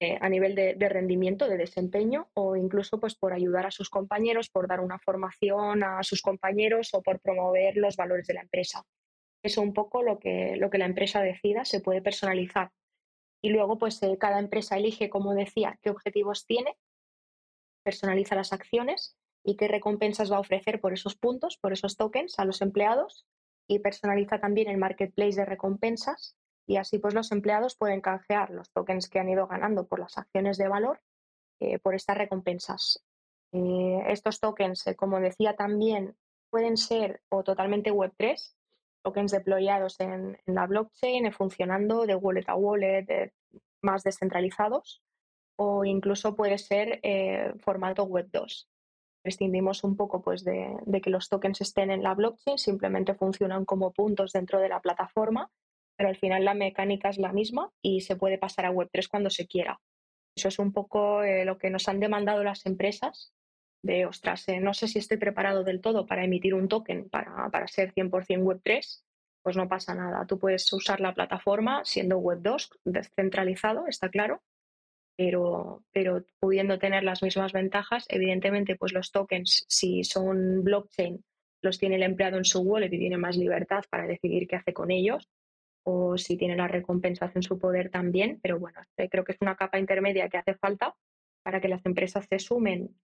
[0.03, 4.49] eh, a nivel de, rendimiento, de desempeño o incluso pues, por ayudar a sus compañeros,
[4.49, 8.83] por dar una formación a sus compañeros o por promover los valores de la empresa.
[9.41, 12.71] Eso un poco lo que, lo que la empresa decida se puede personalizar.
[13.41, 16.75] Y luego pues eh, cada empresa elige, como decía, qué objetivos tiene,
[17.83, 22.39] personaliza las acciones y qué recompensas va a ofrecer por esos puntos, por esos tokens
[22.39, 23.25] a los empleados
[23.69, 28.71] y personaliza también el marketplace de recompensas y así pues los empleados pueden canjear los
[28.71, 31.01] tokens que han ido ganando por las acciones de valor
[31.59, 33.03] eh, por estas recompensas.
[33.51, 36.15] Eh, estos tokens, eh, como decía también,
[36.49, 38.55] pueden ser o totalmente Web3,
[39.03, 43.33] tokens deployados en, la blockchain, funcionando de wallet a wallet,
[43.81, 45.01] más descentralizados,
[45.57, 47.01] o incluso puede ser
[47.59, 48.67] formato Web2.
[49.21, 53.65] Prescindimos un poco pues, de, de que los tokens estén en la blockchain, simplemente funcionan
[53.65, 55.51] como puntos dentro de la plataforma
[55.95, 59.29] pero al final la mecánica es la misma y se puede pasar a Web3 cuando
[59.29, 59.79] se quiera.
[60.35, 63.33] Eso es un poco eh, lo que nos han demandado las empresas
[63.83, 67.49] de, ostras, eh, no sé si estoy preparado del todo para emitir un token para,
[67.51, 69.03] para ser 100% Web3,
[69.43, 70.25] pues no pasa nada.
[70.25, 74.41] Tú puedes usar la plataforma siendo Web2, descentralizado, está claro,
[75.17, 81.23] pero, pero pudiendo tener las mismas ventajas, evidentemente, pues los tokens, si son blockchain,
[81.61, 84.73] los tiene el empleado en su wallet y tiene más libertad para decidir qué hace
[84.73, 85.29] con ellos
[85.83, 89.37] o si tiene la recompensa en su poder también, pero bueno, este creo que es
[89.41, 90.95] una capa intermedia que hace falta
[91.43, 92.95] para que las empresas se sumen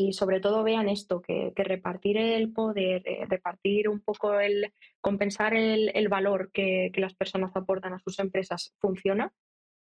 [0.00, 5.54] y sobre todo vean esto, que, repartir el poder, eh, repartir un poco el, compensar
[5.54, 9.34] el, valor que, las personas aportan a sus empresas funciona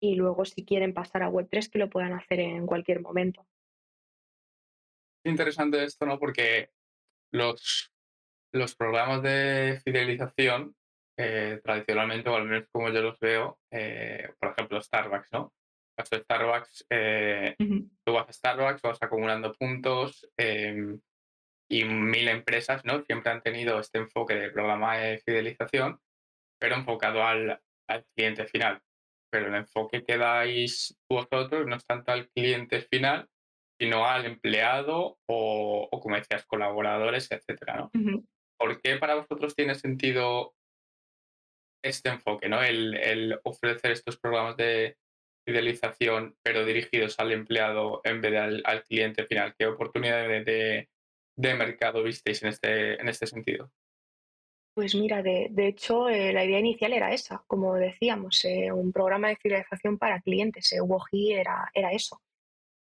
[0.00, 3.46] y luego si quieren pasar a Web3 que lo puedan hacer en cualquier momento.
[5.24, 6.18] Interesante esto, ¿no?
[6.18, 6.70] Porque
[7.30, 7.92] los,
[8.52, 10.74] los programas de fidelización,
[11.18, 15.52] eh, tradicionalmente, o al menos como yo los veo, eh, por ejemplo, Starbucks, ¿no?
[15.98, 17.56] caso de Starbucks, eh,
[18.04, 21.00] tú vas a Starbucks, vas acumulando puntos em,
[21.68, 23.02] y mil empresas, ¿no?
[23.02, 25.98] Siempre han tenido este enfoque de programa de fidelización,
[26.60, 28.80] pero enfocado al, al cliente final.
[29.30, 33.28] Pero el enfoque que dais vosotros no es tanto al cliente final,
[33.78, 37.90] sino al empleado o, como decías, colaboradores, etcétera, ¿no?
[38.56, 40.54] ¿Por qué para vosotros tiene sentido
[41.82, 42.62] este enfoque, ¿no?
[42.62, 44.96] El, el ofrecer estos programas de
[45.48, 49.54] fidelización, pero dirigidos al empleado en vez de al, cliente final.
[49.58, 50.90] ¿Qué oportunidades de,
[51.36, 53.70] de, mercado visteis en este, en este sentido?
[54.74, 58.92] Pues mira, de, de hecho, eh, la idea inicial era esa, como decíamos, eh, un
[58.92, 60.70] programa de fidelización para clientes.
[60.72, 60.78] Eh,
[61.30, 62.20] era, era eso.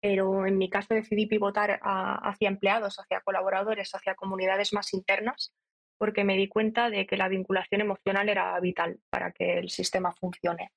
[0.01, 5.55] Pero en mi caso decidí pivotar hacia empleados, hacia colaboradores, hacia comunidades más internas,
[5.99, 10.13] porque me di cuenta de que la vinculación emocional era vital para que el sistema
[10.13, 10.71] funcione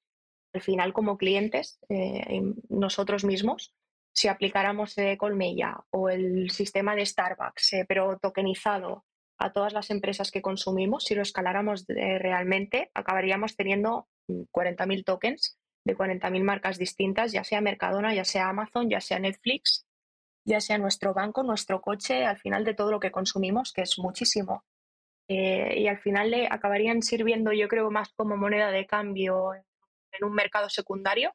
[0.53, 3.73] al final como clientes, eh, nosotros mismos,
[4.13, 9.05] si aplicáramos eh, Colmella o el sistema de Starbucks, eh, pero tokenizado
[9.37, 15.57] a todas las empresas que consumimos, si lo escaláramos realmente, acabaríamos teniendo 40.000 mm, tokens
[15.85, 19.85] de 40.000 marcas distintas, ya sea Mercadona, ya sea Amazon, ya sea Netflix,
[20.43, 23.97] ya sea nuestro banco, nuestro coche, al final de todo lo que consumimos, que es
[23.97, 24.65] muchísimo.
[25.29, 30.33] Y al final le acabarían sirviendo, yo creo, más como moneda de cambio en un
[30.33, 31.33] mercado secundario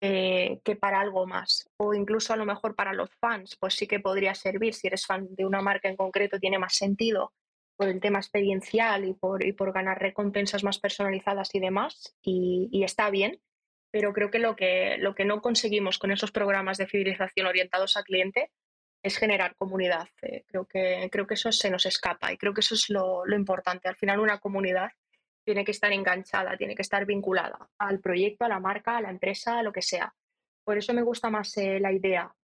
[0.00, 1.68] eh, que para algo más.
[1.78, 4.74] O incluso a lo mejor para los fans, pues sí que podría servir.
[4.74, 7.32] Si eres fan de una marca en concreto, tiene más sentido
[7.76, 12.16] por el tema experiencial y por, y por ganar recompensas más personalizadas y demás.
[12.22, 13.40] Y, está bien,
[13.90, 17.96] pero creo que lo, que lo que no conseguimos con esos programas de fidelización orientados
[17.96, 18.52] al cliente
[19.02, 20.08] es generar comunidad.
[20.22, 23.24] Eh, creo, que, creo que eso se nos escapa y creo que eso es lo,
[23.34, 23.88] importante.
[23.88, 24.90] Al final una comunidad
[25.44, 29.10] tiene que estar enganchada, tiene que estar vinculada al proyecto, a la marca, a la
[29.10, 30.14] empresa, a lo que sea.
[30.64, 32.34] Por eso me gusta más eh, la idea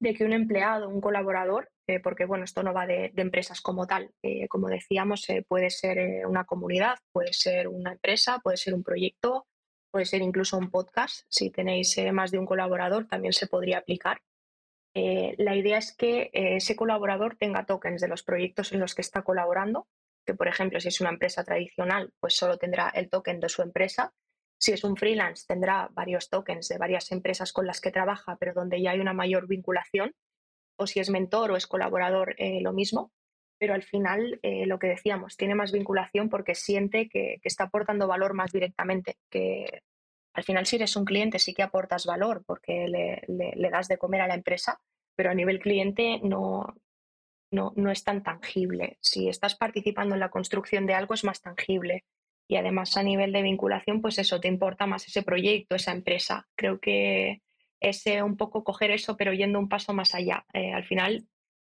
[0.00, 3.86] de que un empleado, un colaborador, eh, porque bueno, esto no va de, empresas como
[3.86, 4.10] tal,
[4.48, 9.46] como decíamos, puede ser una comunidad, puede ser una empresa, puede ser un proyecto,
[9.90, 11.26] puede ser incluso un podcast.
[11.28, 14.22] Si tenéis más de un colaborador, también se podría aplicar.
[14.94, 19.22] La idea es que ese colaborador tenga tokens de los proyectos en los que está
[19.22, 19.86] colaborando
[20.30, 23.62] que por ejemplo si es una empresa tradicional, pues solo tendrá el token de su
[23.62, 24.12] empresa.
[24.58, 28.52] Si es un freelance, tendrá varios tokens de varias empresas con las que trabaja, pero
[28.52, 30.14] donde ya hay una mayor vinculación.
[30.76, 33.12] O si es mentor o es colaborador, eh, lo mismo.
[33.58, 38.06] Pero al final, eh, lo que decíamos, tiene más vinculación porque siente que, está aportando
[38.06, 39.16] valor más directamente.
[39.30, 39.82] Que
[40.40, 44.22] al final, si eres un cliente, sí que aportas valor porque le, das de comer
[44.22, 44.80] a la empresa,
[45.14, 46.74] pero a nivel cliente no,
[47.50, 48.96] no, no es tan tangible.
[49.02, 52.04] Si estás participando en la construcción de algo es más tangible.
[52.48, 56.48] Y además a nivel de vinculación, pues eso, te importa más ese proyecto, esa empresa.
[56.56, 57.42] Creo que
[57.78, 60.46] es un poco coger eso, pero yendo un paso más allá.
[60.54, 61.28] Eh, al final,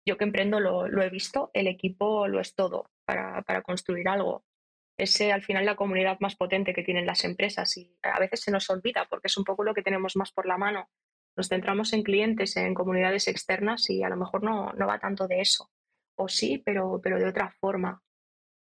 [0.06, 4.46] yo que emprendo lo, he visto, el equipo lo es todo para, para construir algo.
[4.98, 8.52] Es al final la comunidad más potente que tienen las empresas y a veces se
[8.52, 10.90] nos olvida porque es un poco lo que tenemos más por la mano
[11.36, 15.28] nos centramos en clientes, en comunidades externas y a lo mejor no, no va tanto
[15.28, 15.72] de eso.
[16.16, 18.04] O sí, pero, pero de otra forma.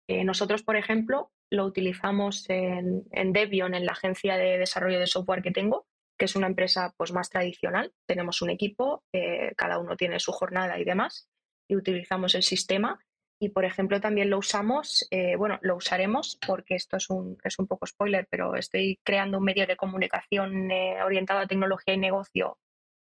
[0.08, 5.08] Eh, nosotros, por ejemplo, lo utilizamos en, en, Debian, en la agencia de desarrollo de
[5.08, 7.94] software que tengo, que es una empresa pues, más tradicional.
[8.08, 11.30] Tenemos un equipo, eh, cada uno tiene su jornada y demás,
[11.68, 13.00] y utilizamos el sistema.
[13.44, 17.60] Y, por ejemplo, también lo usamos, eh, bueno, lo usaremos porque esto es un, es
[17.60, 21.98] un poco spoiler, pero estoy creando un medio de comunicación eh, orientado a tecnología y
[21.98, 22.58] negocio,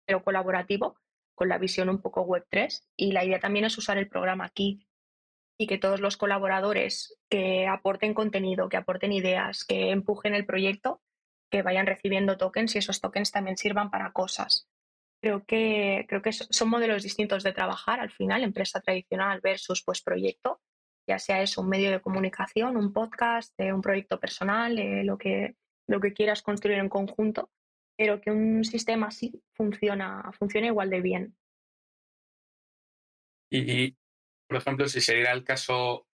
[0.05, 0.95] pero colaborativo,
[1.33, 2.83] con la visión un poco Web3.
[2.95, 4.85] Y la idea también es usar el programa aquí
[5.57, 11.01] y que todos los colaboradores que aporten contenido, que aporten ideas, que empujen el proyecto,
[11.49, 14.67] que vayan recibiendo tokens y esos tokens también sirvan para cosas.
[15.21, 20.01] Creo que, creo que son modelos distintos de trabajar al final, empresa tradicional versus pues
[20.01, 20.61] proyecto,
[21.07, 25.17] ya sea es un medio de comunicación, un podcast, eh, un proyecto personal, eh, lo,
[25.17, 25.55] que,
[25.87, 27.49] lo que quieras construir en conjunto,
[27.97, 31.37] pero que un sistema así funciona, funciona igual de bien.
[33.49, 33.95] Y,
[34.47, 36.07] por ejemplo, si se el caso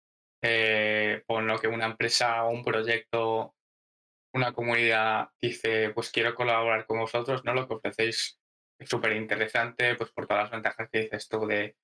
[0.45, 3.55] eh, por lo que una empresa o un proyecto,
[4.33, 7.53] una comunidad dice, pues quiero colaborar con vosotros, ¿no?
[7.53, 8.39] Lo que ofrecéis
[8.85, 11.75] súper interesante, pues por todas las ventajas que dices tú de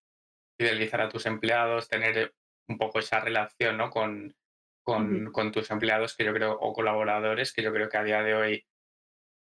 [0.58, 2.34] fidelizar a tus empleados, tener
[2.68, 3.90] un poco esa relación ¿no?
[3.90, 4.36] con,
[4.84, 8.22] con, con, tus empleados que yo creo, o colaboradores, que yo creo que a día
[8.22, 8.66] de hoy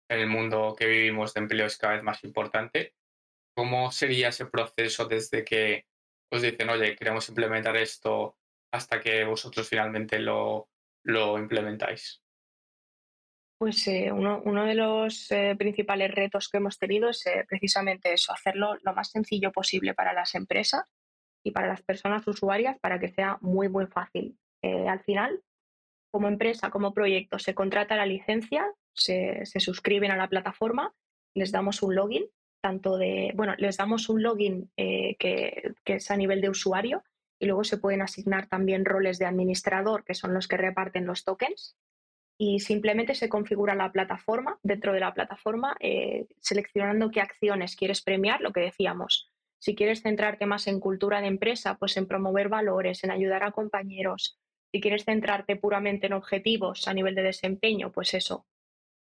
[0.09, 2.95] en el mundo que vivimos de empleo es cada vez más importante.
[3.55, 5.87] ¿Cómo sería ese proceso desde que
[6.31, 8.37] os dicen, oye, queremos implementar esto
[8.71, 10.69] hasta que vosotros finalmente lo,
[11.03, 12.21] lo implementáis?
[13.57, 18.31] Pues eh, uno, de los eh, principales retos que hemos tenido es eh, precisamente eso,
[18.31, 20.83] hacerlo lo más sencillo posible para las empresas
[21.43, 24.37] y para las personas usuarias para que sea muy, muy fácil.
[24.61, 25.41] al final,
[26.11, 30.93] como empresa, como proyecto, se contrata la licencia, se, se, suscriben a la plataforma,
[31.33, 32.25] les damos un login,
[32.61, 37.03] tanto de, bueno, les damos un login que, que es a nivel de usuario
[37.39, 41.23] y luego se pueden asignar también roles de administrador, que son los que reparten los
[41.23, 41.77] tokens
[42.37, 48.01] y simplemente se configura la plataforma, dentro de la plataforma, eh, seleccionando qué acciones quieres
[48.01, 49.31] premiar, lo que decíamos.
[49.59, 53.51] Si quieres centrarte más en cultura de empresa, pues en promover valores, en ayudar a
[53.51, 54.39] compañeros.
[54.71, 58.45] Si quieres centrarte puramente en objetivos a nivel de desempeño, pues eso,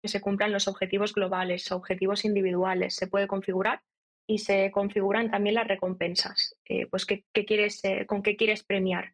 [0.02, 3.82] que se cumplan los objetivos globales, objetivos individuales, se puede configurar
[4.28, 9.14] y se configuran también las recompensas, eh, pues qué, quieres, eh, con qué quieres premiar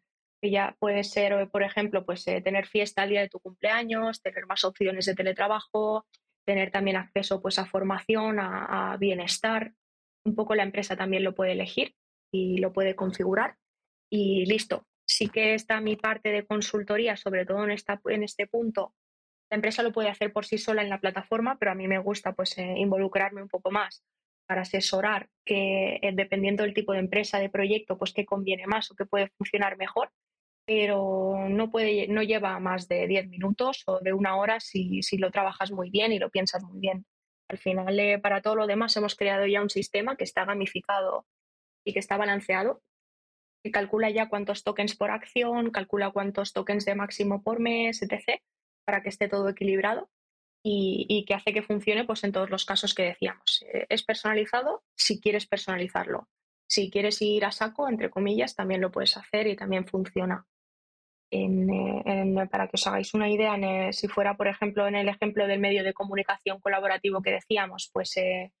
[0.50, 4.20] ya puede ser, eh, por ejemplo, pues eh, tener fiesta al día de tu cumpleaños,
[4.22, 6.06] tener más opciones de teletrabajo,
[6.44, 9.72] tener también acceso pues a formación, a, bienestar.
[10.24, 11.94] Un poco la empresa también lo puede elegir
[12.32, 13.56] y lo puede configurar
[14.10, 14.86] y listo.
[15.06, 18.94] Sí que está mi parte de consultoría, sobre todo en, esta, en este punto.
[19.50, 21.98] La empresa lo puede hacer por sí sola en la plataforma, pero a mí me
[21.98, 24.02] gusta pues eh, involucrarme un poco más
[24.46, 28.94] para asesorar que dependiendo del tipo de empresa, de proyecto, pues qué conviene más o
[28.96, 30.10] qué puede funcionar mejor
[30.64, 35.18] pero no, puede, no lleva más de 10 minutos o de una hora si, si,
[35.18, 37.04] lo trabajas muy bien y lo piensas muy bien.
[37.48, 41.26] Al final, eh, para todo lo demás, hemos creado ya un sistema que está gamificado
[41.84, 42.82] y que está balanceado,
[43.62, 48.40] que calcula ya cuántos tokens por acción, calcula cuántos tokens de máximo por mes, etc.,
[48.84, 50.10] para que esté todo equilibrado
[50.64, 53.64] y, y que hace que funcione pues, en todos los casos que decíamos.
[53.72, 56.28] Eh, es personalizado si quieres personalizarlo.
[56.68, 60.46] Si quieres ir a saco, entre comillas, también lo puedes hacer y también funciona.
[61.34, 63.56] Eh, para que os hagáis una idea,
[63.92, 68.14] si fuera, por ejemplo, en el ejemplo del medio de comunicación colaborativo que decíamos, pues
[68.18, 68.52] eh,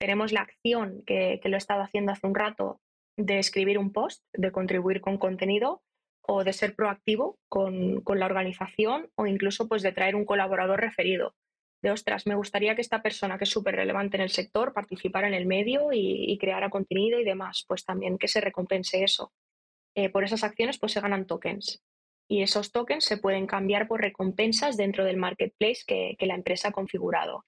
[0.00, 2.80] tenemos la acción que, lo he estado haciendo hace un rato
[3.16, 5.82] de escribir un post, de contribuir con contenido
[6.20, 11.36] o de ser proactivo con, la organización o incluso pues de traer un colaborador referido.
[11.80, 15.28] De ostras, me gustaría que esta persona que es súper relevante en el sector participara
[15.28, 19.32] en el medio y, creara contenido y demás, pues también que se recompense eso.
[19.94, 21.84] Eh, por esas acciones pues se ganan tokens
[22.28, 26.72] y esos tokens se pueden cambiar por recompensas dentro del marketplace que, la empresa ha
[26.72, 27.44] configurado.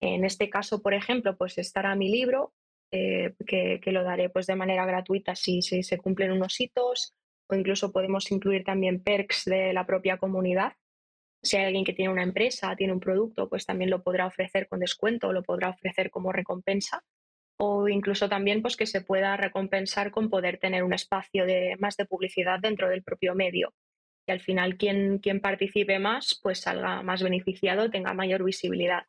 [0.00, 2.52] En este caso, por ejemplo, pues estará mi libro,
[2.90, 7.14] eh, que, lo daré pues de manera gratuita si, se cumplen unos hitos,
[7.48, 10.72] o incluso podemos incluir también perks de la propia comunidad.
[11.42, 14.68] Si hay alguien que tiene una empresa, tiene un producto, pues también lo podrá ofrecer
[14.68, 17.04] con descuento o lo podrá ofrecer como recompensa.
[17.58, 21.96] O incluso también pues que se pueda recompensar con poder tener un espacio de, más
[21.96, 23.74] de publicidad dentro del propio medio
[24.26, 29.04] y al final quien, quien participe más pues salga más beneficiado, tenga mayor visibilidad.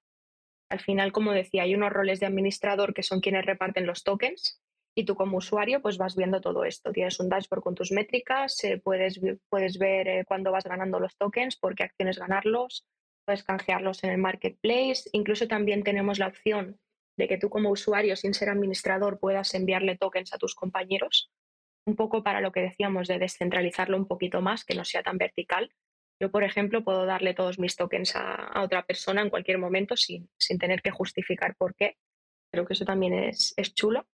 [0.70, 4.62] Al final, como decía, hay unos roles de administrador que son quienes reparten los tokens
[4.96, 6.92] y tú como usuario pues vas viendo todo esto.
[6.92, 11.16] Tienes un dashboard con tus métricas, eh, puedes, puedes ver eh, cuándo vas ganando los
[11.16, 12.86] tokens, por qué acciones ganarlos,
[13.26, 15.10] puedes canjearlos en el marketplace.
[15.12, 16.80] Incluso también tenemos la opción
[17.18, 21.32] de que tú como usuario, sin ser administrador, puedas enviarle tokens a tus compañeros
[21.86, 25.18] un poco para lo que decíamos de descentralizarlo un poquito más, que no sea tan
[25.18, 25.72] vertical.
[26.20, 30.30] Yo, por ejemplo, puedo darle todos mis tokens a, otra persona en cualquier momento sin,
[30.38, 31.98] sin, tener que justificar por qué.
[32.52, 34.08] Creo que eso también es, es chulo.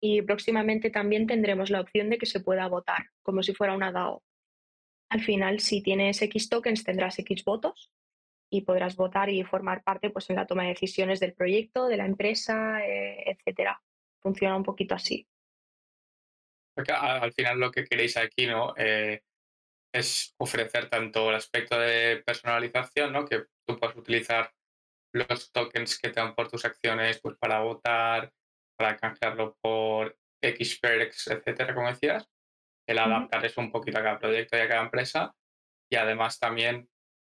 [0.00, 3.92] Y próximamente también tendremos la opción de que se pueda votar, como si fuera una
[3.92, 4.22] DAO.
[5.10, 7.92] Al final, si tienes X tokens, tendrás X votos
[8.50, 11.96] y podrás votar y formar parte pues, en la toma de decisiones del proyecto, de
[11.96, 13.80] la empresa, eh, etcétera.
[14.20, 15.26] Funciona un poquito así.
[16.74, 18.74] Porque al final lo que queréis aquí, ¿no?
[18.76, 19.20] Eh,
[19.94, 23.26] es ofrecer tanto el aspecto de personalización, ¿no?
[23.26, 24.50] Que tú puedes utilizar
[25.12, 28.32] los tokens que te dan por tus acciones pues, para votar,
[28.78, 32.26] para canjearlo por X perks, etcétera, como decías.
[32.88, 35.34] El adaptar eso un poquito a cada proyecto y a cada empresa.
[35.90, 36.88] Y además también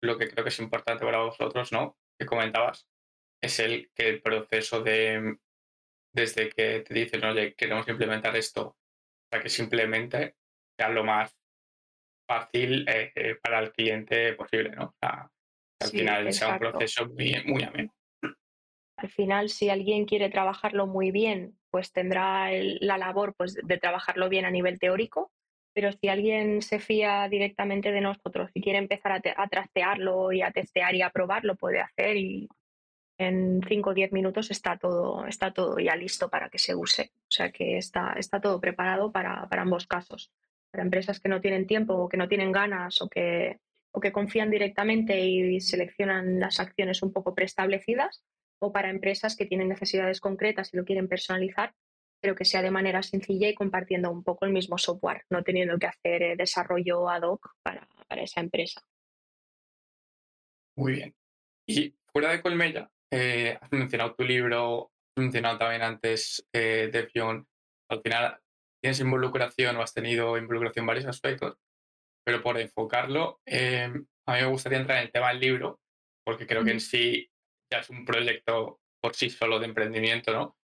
[0.01, 1.99] lo que creo que es importante para vosotros, ¿no?
[2.19, 2.89] Que comentabas,
[3.43, 5.39] es el que el proceso de
[6.15, 8.77] desde que te dicen, oye, queremos implementar esto
[9.41, 10.37] que simplemente
[10.79, 11.37] sea lo más
[12.29, 14.95] fácil eh, eh, para el cliente posible, ¿no?
[15.01, 17.93] al final sea un proceso muy, muy ameno.
[18.97, 24.29] Al final, si alguien quiere trabajarlo muy bien, pues tendrá la labor pues, de trabajarlo
[24.29, 25.33] bien a nivel teórico,
[25.75, 30.41] pero si alguien se fía directamente de nosotros y quiere empezar a, a trastearlo y
[30.41, 32.49] a testear y a probar, lo puede hacer y,
[33.19, 37.13] en 5 o 10 minutos está todo, está todo ya listo para que se use.
[37.15, 40.33] O sea que está, está todo preparado para, para ambos casos.
[40.71, 43.61] Para empresas que no tienen tiempo o que no tienen ganas o que,
[43.93, 48.25] o que confían directamente y seleccionan las acciones un poco preestablecidas,
[48.59, 51.75] o para empresas que tienen necesidades concretas y lo quieren personalizar,
[52.21, 55.79] pero que sea de manera sencilla y compartiendo un poco el mismo software, no teniendo
[55.79, 58.83] que hacer eh, desarrollo ad hoc para, para esa empresa.
[60.77, 61.15] Muy bien.
[61.67, 67.47] Y fuera de Colmella, eh, has mencionado tu libro, has mencionado también antes eh, Defion.
[67.91, 68.41] Al final
[68.83, 71.57] tienes involucración o has tenido involucración en varios aspectos,
[72.25, 73.91] pero por enfocarlo, eh,
[74.27, 75.81] a mí me gustaría entrar en el tema del libro,
[76.25, 77.31] porque creo que en sí
[77.73, 80.57] ya es un proyecto por sí solo de emprendimiento, ¿no?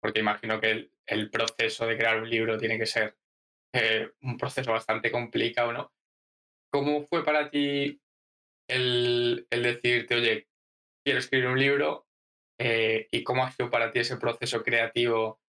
[0.00, 3.16] Porque imagino que el, el proceso de crear un libro tiene que ser
[3.72, 5.92] eh, un proceso bastante complicado, ¿no?
[6.72, 8.00] ¿Cómo fue para ti
[8.68, 10.48] el, el decirte, oye,
[11.04, 12.06] quiero escribir un libro
[12.58, 15.40] eh, y cómo ha sido para ti ese proceso creativo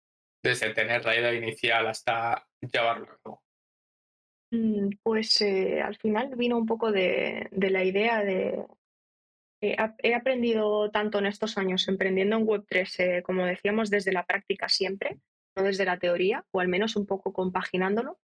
[0.42, 3.42] desde tener la idea inicial hasta llevarlo a cabo?
[4.52, 8.64] Mm, pues eh, al final vino un poco de, de la idea de...
[9.62, 14.26] eh, he aprendido tanto en estos años emprendiendo en Web3, eh, como decíamos, desde la
[14.26, 15.18] práctica siempre,
[15.56, 18.18] no desde la teoría, o al menos un poco compaginándolo,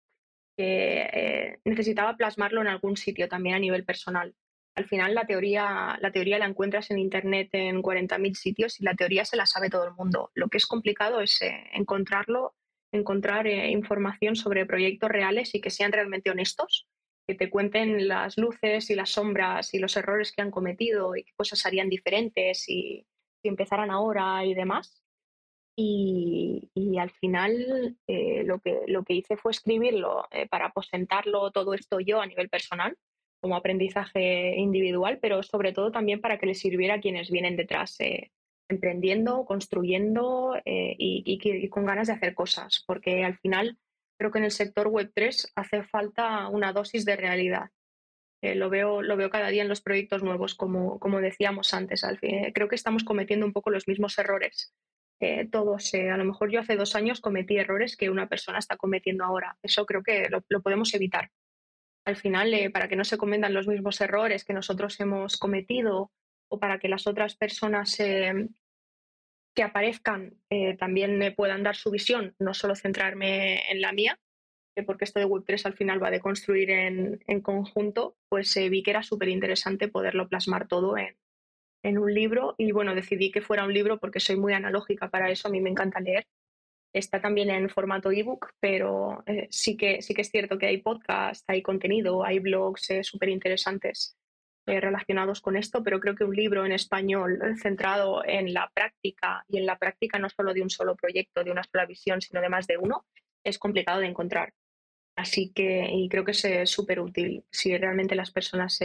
[0.56, 4.34] que necesitaba plasmarlo en algún sitio también a nivel personal.
[4.80, 8.94] Al final la teoría, la teoría la encuentras en Internet en 40.000 sitios y la
[8.94, 10.30] teoría se la sabe todo el mundo.
[10.32, 12.54] Lo que es complicado es eh, encontrarlo,
[12.90, 16.88] encontrar eh, información sobre proyectos reales y que sean realmente honestos,
[17.28, 21.24] que te cuenten las luces y las sombras y los errores que han cometido y
[21.24, 23.06] qué cosas harían diferentes y
[23.42, 25.04] si empezaran ahora y demás.
[25.76, 32.00] Y, al final eh, lo, que, lo que hice fue escribirlo para aposentarlo todo esto
[32.00, 32.96] yo a nivel personal
[33.40, 37.96] como aprendizaje individual, pero sobre todo también para que les sirviera a quienes vienen detrás,
[38.00, 38.30] eh,
[38.68, 43.78] emprendiendo, construyendo eh, y, con ganas de hacer cosas, porque al final
[44.18, 47.70] creo que en el sector Web3 hace falta una dosis de realidad.
[48.42, 52.04] Eh, lo, veo, lo veo cada día en los proyectos nuevos, como, como decíamos antes.
[52.04, 54.74] Al fin, creo que estamos cometiendo un poco los mismos errores.
[55.50, 59.22] Todos, a lo mejor yo hace dos años cometí errores que una persona está cometiendo
[59.22, 59.58] ahora.
[59.62, 61.30] Eso creo que lo podemos evitar
[62.04, 66.10] al final, eh, para que no se cometan los mismos errores que nosotros hemos cometido
[66.48, 68.48] o para que las otras personas eh,
[69.54, 74.18] que aparezcan eh, también puedan dar su visión, no solo centrarme en la mía,
[74.86, 78.90] porque esto de Web3 al final va de construir en, en conjunto, pues vi que
[78.90, 81.16] era súper interesante poderlo plasmar todo en,
[81.82, 85.30] en un libro y bueno, decidí que fuera un libro porque soy muy analógica para
[85.30, 86.26] eso, a mí me encanta leer
[86.92, 90.78] Está también en formato ebook, pero eh, sí, que, sí que es cierto que hay
[90.78, 94.16] podcast, hay contenido, hay blogs eh, súper interesantes
[94.66, 99.44] eh, relacionados con esto, pero creo que un libro en español centrado en la práctica
[99.48, 102.40] y en la práctica no solo de un solo proyecto, de una sola visión, sino
[102.40, 103.06] de más de uno,
[103.44, 104.52] es complicado de encontrar.
[105.14, 108.78] Así que y creo que es eh, súper útil si realmente las personas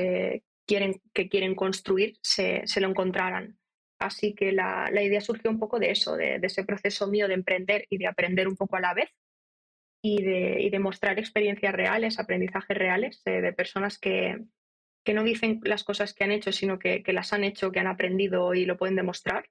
[0.66, 3.58] quieren, que quieren construir se, se lo encontraran.
[4.00, 7.28] Así que la, la idea surgió un poco de eso, de, de ese proceso mío
[7.28, 9.10] de emprender y de aprender un poco a la vez
[10.02, 14.38] y de, y de mostrar experiencias reales, aprendizajes reales eh, de personas que,
[15.04, 17.80] que no dicen las cosas que han hecho, sino que, que las han hecho, que
[17.80, 19.46] han aprendido y lo pueden demostrar.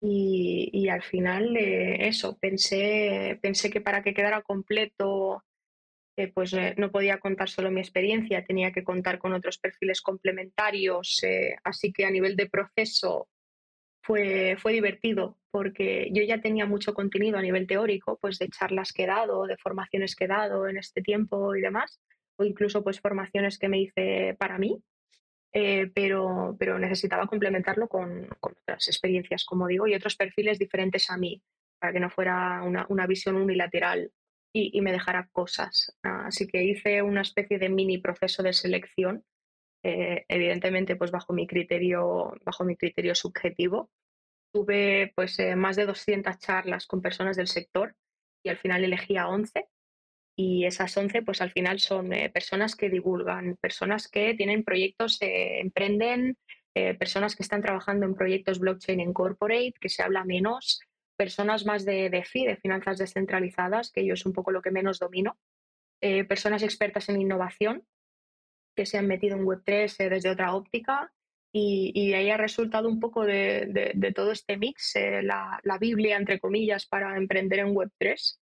[0.00, 5.42] Y, y al final eh, eso, pensé, pensé que para que quedara completo,
[6.16, 11.22] eh, pues no podía contar solo mi experiencia, tenía que contar con otros perfiles complementarios,
[11.64, 13.28] así que a nivel de proceso
[14.06, 18.92] fue, fue divertido porque yo ya tenía mucho contenido a nivel teórico, pues de charlas
[18.92, 22.00] que he dado, de formaciones que he dado en este tiempo y demás,
[22.36, 24.82] o incluso pues formaciones que me hice para mí,
[25.52, 31.10] eh, pero, pero necesitaba complementarlo con, con otras experiencias, como digo, y otros perfiles diferentes
[31.10, 31.42] a mí,
[31.80, 34.12] para que no fuera una, una visión unilateral
[34.52, 35.96] y, y me dejara cosas.
[36.02, 39.24] Así que hice una especie de mini proceso de selección
[39.88, 43.88] eh, evidentemente pues bajo mi criterio, bajo mi criterio subjetivo.
[44.52, 47.94] Tuve pues eh, más de 200 charlas con personas del sector
[48.42, 49.68] y al final elegí a 11
[50.36, 55.20] y esas 11 pues al final son eh, personas que divulgan, personas que tienen proyectos,
[55.22, 56.36] eh, emprenden,
[56.74, 60.80] eh, personas que están trabajando en proyectos blockchain en corporate, que se habla menos,
[61.16, 64.70] personas más de, de FI, de finanzas descentralizadas, que yo es un poco lo que
[64.70, 65.38] menos domino,
[66.28, 67.82] personas expertas en innovación,
[68.76, 71.12] que se han metido en Web3 eh, desde otra óptica
[71.58, 76.38] y, y ahí ha resultado un poco de, todo este mix, eh, la, Biblia, entre
[76.38, 78.38] comillas, para emprender en Web3.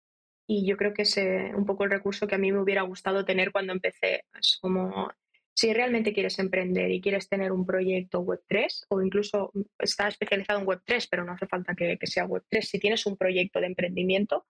[0.47, 3.25] Y yo creo que es un poco el recurso que a mí me hubiera gustado
[3.25, 4.27] tener cuando empecé.
[4.61, 5.11] Como
[5.53, 9.51] si realmente quieres emprender y quieres tener un proyecto Web3 o incluso
[9.81, 13.61] está especializado en Web3, pero no hace falta que, sea Web3, si tienes un proyecto
[13.61, 14.47] de emprendimiento,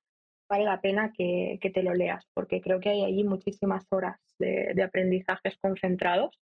[0.51, 4.83] vale la pena que, te lo leas, porque creo que hay allí muchísimas horas de,
[4.83, 6.39] aprendizajes concentrados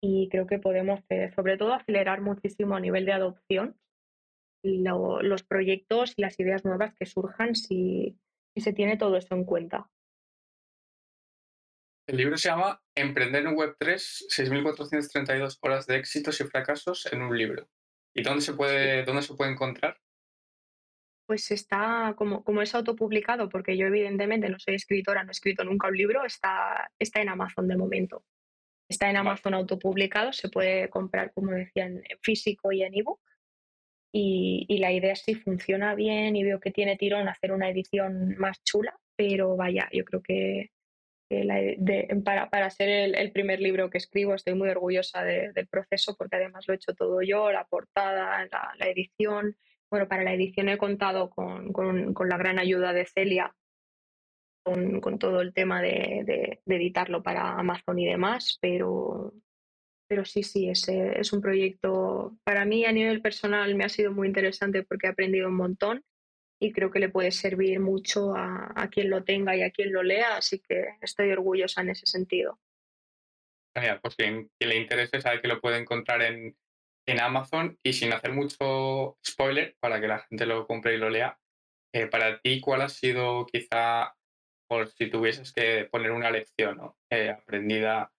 [0.00, 3.76] y creo que podemos, eh, sobre todo, acelerar muchísimo a nivel de adopción
[4.62, 8.18] los proyectos y las ideas nuevas que surjan si,
[8.54, 9.88] si se tiene todo eso en cuenta.
[12.08, 17.36] El libro se llama Emprender en Web3, 6.432 horas de éxitos y fracasos en un
[17.36, 17.68] libro.
[18.14, 19.98] ¿Y dónde se puede, dónde se puede encontrar?
[21.26, 25.64] Pues está, como, como es autopublicado, porque yo evidentemente no soy escritora, no he escrito
[25.64, 28.24] nunca un libro, está, está en Amazon de momento.
[28.88, 33.20] Está en Amazon autopublicado, se puede comprar, como decía, en físico y en ebook.
[34.12, 37.68] Y, y la idea es si funciona bien y veo que tiene tirón hacer una
[37.68, 40.70] edición más chula, pero vaya, yo creo que,
[42.24, 46.66] para, para, ser el, primer libro que escribo estoy muy orgullosa del proceso porque además
[46.68, 48.46] lo he hecho todo yo, la portada,
[48.78, 49.56] la, edición.
[49.90, 53.54] Bueno, para la edición he contado con, con, la gran ayuda de Celia,
[54.66, 59.32] con, todo el tema de, de, editarlo para Amazon y demás, pero,
[60.08, 64.12] pero sí, sí, es, es un proyecto, para mí a nivel personal me ha sido
[64.12, 66.04] muy interesante porque he aprendido un montón
[66.60, 70.02] y creo que le puede servir mucho a, quien lo tenga y a quien lo
[70.02, 72.58] lea, así que estoy orgullosa en ese sentido.
[73.76, 76.56] Genial, pues quien, le interese sabe que lo puede encontrar en,
[77.06, 81.10] en, Amazon y sin hacer mucho spoiler para que la gente lo compre y lo
[81.10, 81.38] lea.
[81.94, 84.16] Eh, para ti, ¿cuál ha sido quizá,
[84.68, 88.12] por si tuvieses que poner una lección eh, aprendida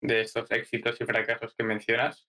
[0.00, 2.28] de estos éxitos y fracasos que mencionas?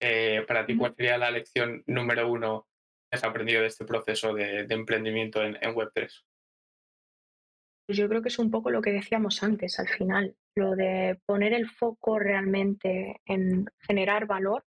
[0.00, 2.66] Eh, para ti, ¿cuál sería la lección número uno
[3.10, 6.24] has aprendido de este proceso de, emprendimiento en, Web3?
[7.86, 11.18] Pues yo creo que es un poco lo que decíamos antes al final, lo de
[11.24, 14.64] poner el foco realmente en generar valor,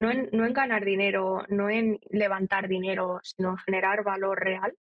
[0.00, 4.74] no en, no en ganar dinero, no en levantar dinero, sino en generar valor real,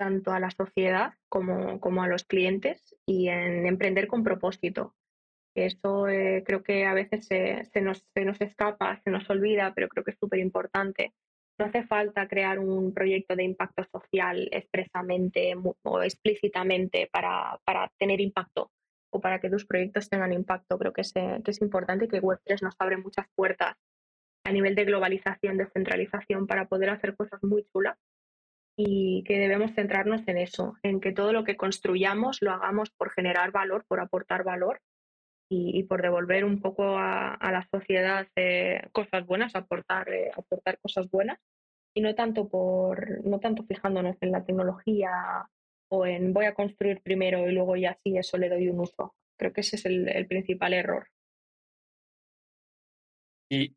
[0.00, 4.94] tanto a la sociedad como, como a los clientes y en emprender con propósito.
[5.54, 9.74] Eso eh, creo que a veces se, se, nos, se nos escapa, se nos olvida,
[9.74, 11.12] pero creo que es súper importante
[11.60, 17.60] no hace falta crear un proyecto de impacto social expresamente o explícitamente para,
[17.98, 18.72] tener impacto
[19.12, 20.78] o para que tus proyectos tengan impacto.
[20.78, 23.76] Creo que es, que es importante que Web3 nos abre muchas puertas
[24.44, 27.98] a nivel de globalización, descentralización, para poder hacer cosas muy chulas
[28.76, 33.10] y que debemos centrarnos en eso, en que todo lo que construyamos lo hagamos por
[33.10, 34.80] generar valor, por aportar valor
[35.50, 41.10] y, por devolver un poco a, la sociedad eh, cosas buenas, aportar, eh, aportar cosas
[41.10, 41.38] buenas
[41.94, 45.10] y no tanto por no tanto fijándonos en la tecnología
[45.90, 49.14] o en voy a construir primero y luego ya sí eso le doy un uso.
[49.36, 51.08] Creo que ese es el, principal error.
[53.50, 53.74] Y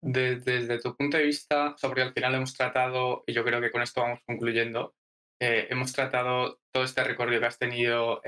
[0.00, 3.82] desde, tu punto de vista, sobre al final hemos tratado, y yo creo que con
[3.82, 4.94] esto vamos concluyendo,
[5.40, 8.20] eh, hemos tratado todo este recorrido que has tenido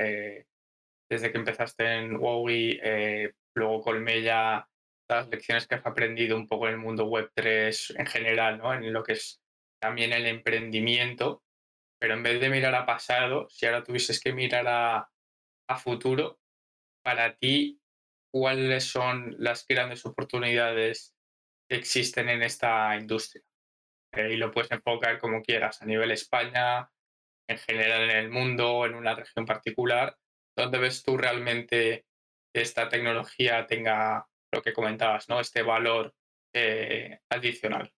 [1.12, 4.66] desde que empezaste en Wowie, eh, luego Colmella,
[5.10, 8.72] las lecciones que has aprendido un poco en el mundo web 3 en general, ¿no?
[8.72, 9.42] en lo que es
[9.78, 11.42] también el emprendimiento,
[12.00, 15.08] pero en vez de mirar a pasado, si ahora tuvieses que mirar a,
[15.76, 16.38] futuro,
[17.02, 17.78] para ti,
[18.30, 21.14] ¿cuáles son las grandes oportunidades
[21.68, 23.42] existen en esta industria?
[24.12, 26.90] Eh, y lo puedes enfocar como quieras, a nivel España,
[27.48, 30.16] en general en el mundo, en una región particular,
[30.54, 32.04] ¿Dónde ves tú realmente
[32.52, 35.40] que esta tecnología tenga lo que comentabas, ¿no?
[35.40, 36.14] Este valor
[36.52, 37.90] eh, adicional.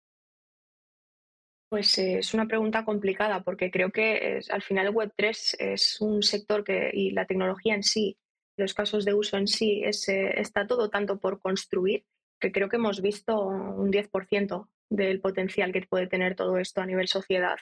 [1.69, 6.63] Pues eh, es una pregunta complicada porque creo que al final Web3 es un sector
[6.63, 8.17] que, y la tecnología en sí,
[8.57, 12.05] los casos de uso en sí, es, está todo tanto por construir
[12.45, 16.87] que creo que hemos visto un 10% del potencial que puede tener todo esto a
[16.87, 17.57] nivel sociedad.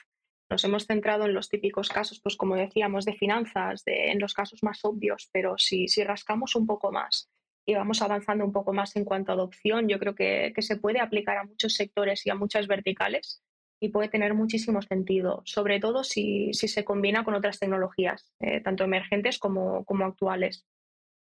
[0.49, 4.33] Nos hemos centrado en los típicos casos, pues como decíamos, de finanzas, de, en los
[4.33, 7.29] casos más obvios, pero si, si rascamos un poco más
[7.65, 10.75] y vamos avanzando un poco más en cuanto a adopción, yo creo que, que se
[10.75, 13.41] puede aplicar a muchos sectores y a muchas verticales
[13.79, 18.59] y puede tener muchísimo sentido, sobre todo si, si se combina con otras tecnologías, eh,
[18.59, 20.65] tanto emergentes como, como, actuales.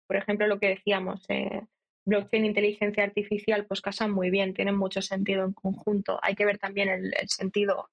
[0.09, 1.63] Por ejemplo, lo que decíamos, eh,
[2.05, 6.19] blockchain e inteligencia artificial, pues casan muy bien, tienen mucho sentido en conjunto.
[6.23, 7.89] Hay que ver también el, el sentido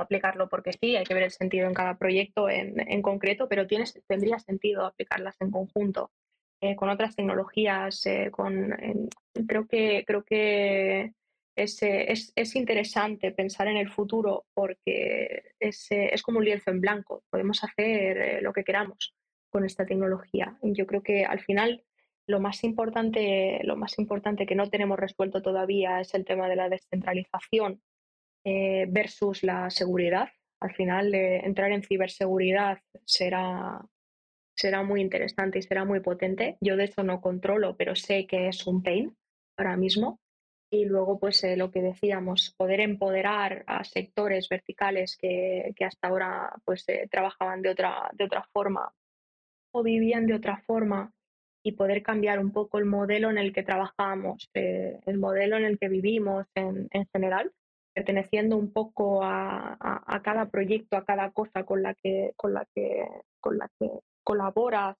[0.00, 3.66] aplicarlo porque sí, hay que ver el sentido en cada proyecto en, en concreto, pero
[3.66, 6.10] tienes, tendría sentido aplicarlas en conjunto
[6.60, 8.04] eh, con otras tecnologías.
[8.06, 8.74] Eh, con,
[9.46, 11.12] creo que, creo que
[11.56, 16.80] es, es, es, interesante pensar en el futuro porque es, es como un lienzo en
[16.80, 17.24] blanco.
[17.30, 19.14] Podemos hacer eh, lo que queramos
[19.50, 20.58] con esta tecnología.
[20.62, 21.82] Yo creo que al final
[22.26, 26.56] lo más importante, lo más importante que no tenemos resuelto todavía es el tema de
[26.56, 27.82] la descentralización
[28.44, 30.28] eh, versus la seguridad.
[30.60, 33.84] Al final, entrar en ciberseguridad será,
[34.56, 36.56] será muy interesante y será muy potente.
[36.60, 39.16] Yo de eso no controlo, pero sé que es un pain
[39.56, 40.20] ahora mismo.
[40.70, 46.08] Y luego, pues eh, lo que decíamos, poder empoderar a sectores verticales que, que hasta
[46.08, 48.92] ahora pues, eh, trabajaban de otra, de otra forma
[49.72, 51.12] o vivían de otra forma
[51.66, 55.64] y poder cambiar un poco el modelo en el que trabajamos, eh, el modelo en
[55.64, 57.50] el que vivimos en, en general,
[57.92, 62.64] perteneciendo un poco a, a, cada proyecto, a cada cosa con la que, con la
[62.72, 63.04] que,
[63.40, 63.90] con la que
[64.22, 64.96] colaboras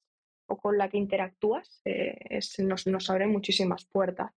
[0.48, 4.32] o con la que interactúas, es, nos, nos abre muchísimas puertas.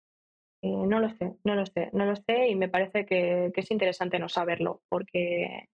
[0.63, 3.71] Eh, no lo sé, no lo sé, no lo sé y me parece que, es
[3.71, 5.69] interesante no saberlo porque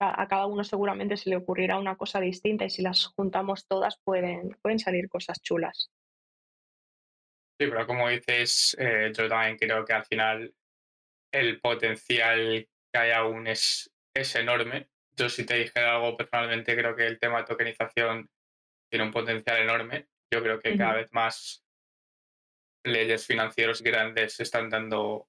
[0.00, 3.98] a, cada uno seguramente se le ocurrirá una cosa distinta y si las juntamos todas
[4.04, 5.90] pueden, pueden salir cosas chulas.
[7.58, 10.54] Sí, pero como dices, eh, yo también creo que al final
[11.32, 14.88] el potencial que hay aún es, es enorme.
[15.16, 18.28] Yo si te dije algo personalmente, creo que el tema de tokenización
[18.90, 20.08] tiene un potencial enorme.
[20.32, 21.64] Yo creo que cada vez más
[22.84, 25.28] leyes financieros grandes están dando,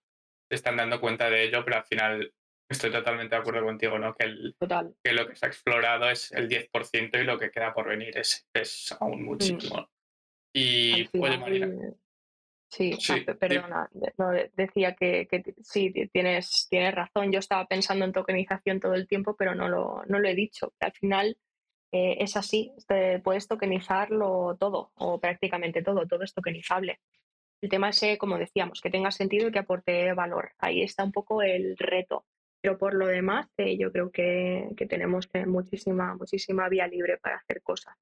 [0.49, 2.33] están dando cuenta de ello, pero al final
[2.69, 4.13] estoy totalmente de acuerdo contigo, ¿no?
[4.15, 4.55] Que, el,
[5.03, 8.17] que lo que se ha explorado es el 10% y lo que queda por venir
[8.17, 9.25] es, es aún mm.
[9.25, 9.89] muchísimo.
[10.53, 11.37] Y puede
[12.67, 12.97] Sí,
[13.39, 13.89] perdona,
[14.53, 17.31] decía que, que, sí, tienes, tienes razón.
[17.31, 20.73] Yo estaba pensando en tokenización todo el tiempo, pero no lo, no lo he dicho.
[20.79, 21.37] Al final
[21.93, 22.73] eh, es así,
[23.23, 26.99] puedes tokenizarlo todo, o prácticamente todo, todo es tokenizable.
[27.61, 30.51] El tema es, eh, como decíamos, que tenga sentido y que aporte valor.
[30.57, 32.25] Ahí está un poco el reto.
[32.65, 37.35] Pero por lo demás, eh, yo creo que, tenemos eh, muchísima, muchísima vía libre para
[37.35, 37.93] hacer cosas.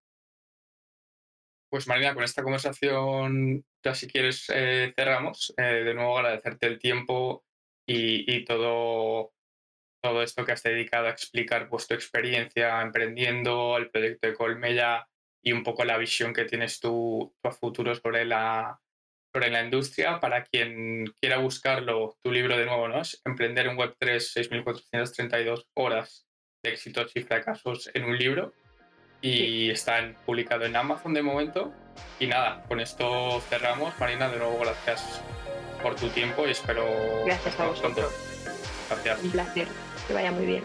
[1.70, 5.54] Pues Marina, con esta conversación, ya si quieres cerramos.
[5.58, 7.44] de nuevo agradecerte el tiempo
[7.86, 9.34] y, todo,
[10.02, 15.10] todo esto que has dedicado a explicar pues, tu experiencia emprendiendo, el proyecto de Colmella
[15.42, 18.80] y un poco la visión que tienes tú a futuro sobre la,
[19.34, 20.20] sobre la industria.
[20.20, 23.02] Para quien quiera buscarlo, tu libro de nuevo, ¿no?
[23.02, 23.96] Es Emprender en Web3,
[24.54, 26.28] 6.432 horas
[26.64, 28.54] de éxitos y fracasos en un libro.
[29.22, 31.74] Y está publicado en Amazon de momento.
[32.20, 33.98] Y nada, con esto cerramos.
[34.00, 35.22] Marina, de nuevo, gracias
[35.82, 36.86] por tu tiempo y espero...
[37.26, 38.14] Gracias a vosotros.
[38.90, 39.24] Gracias.
[39.24, 39.68] Un placer.
[40.08, 40.64] Que vaya muy bien.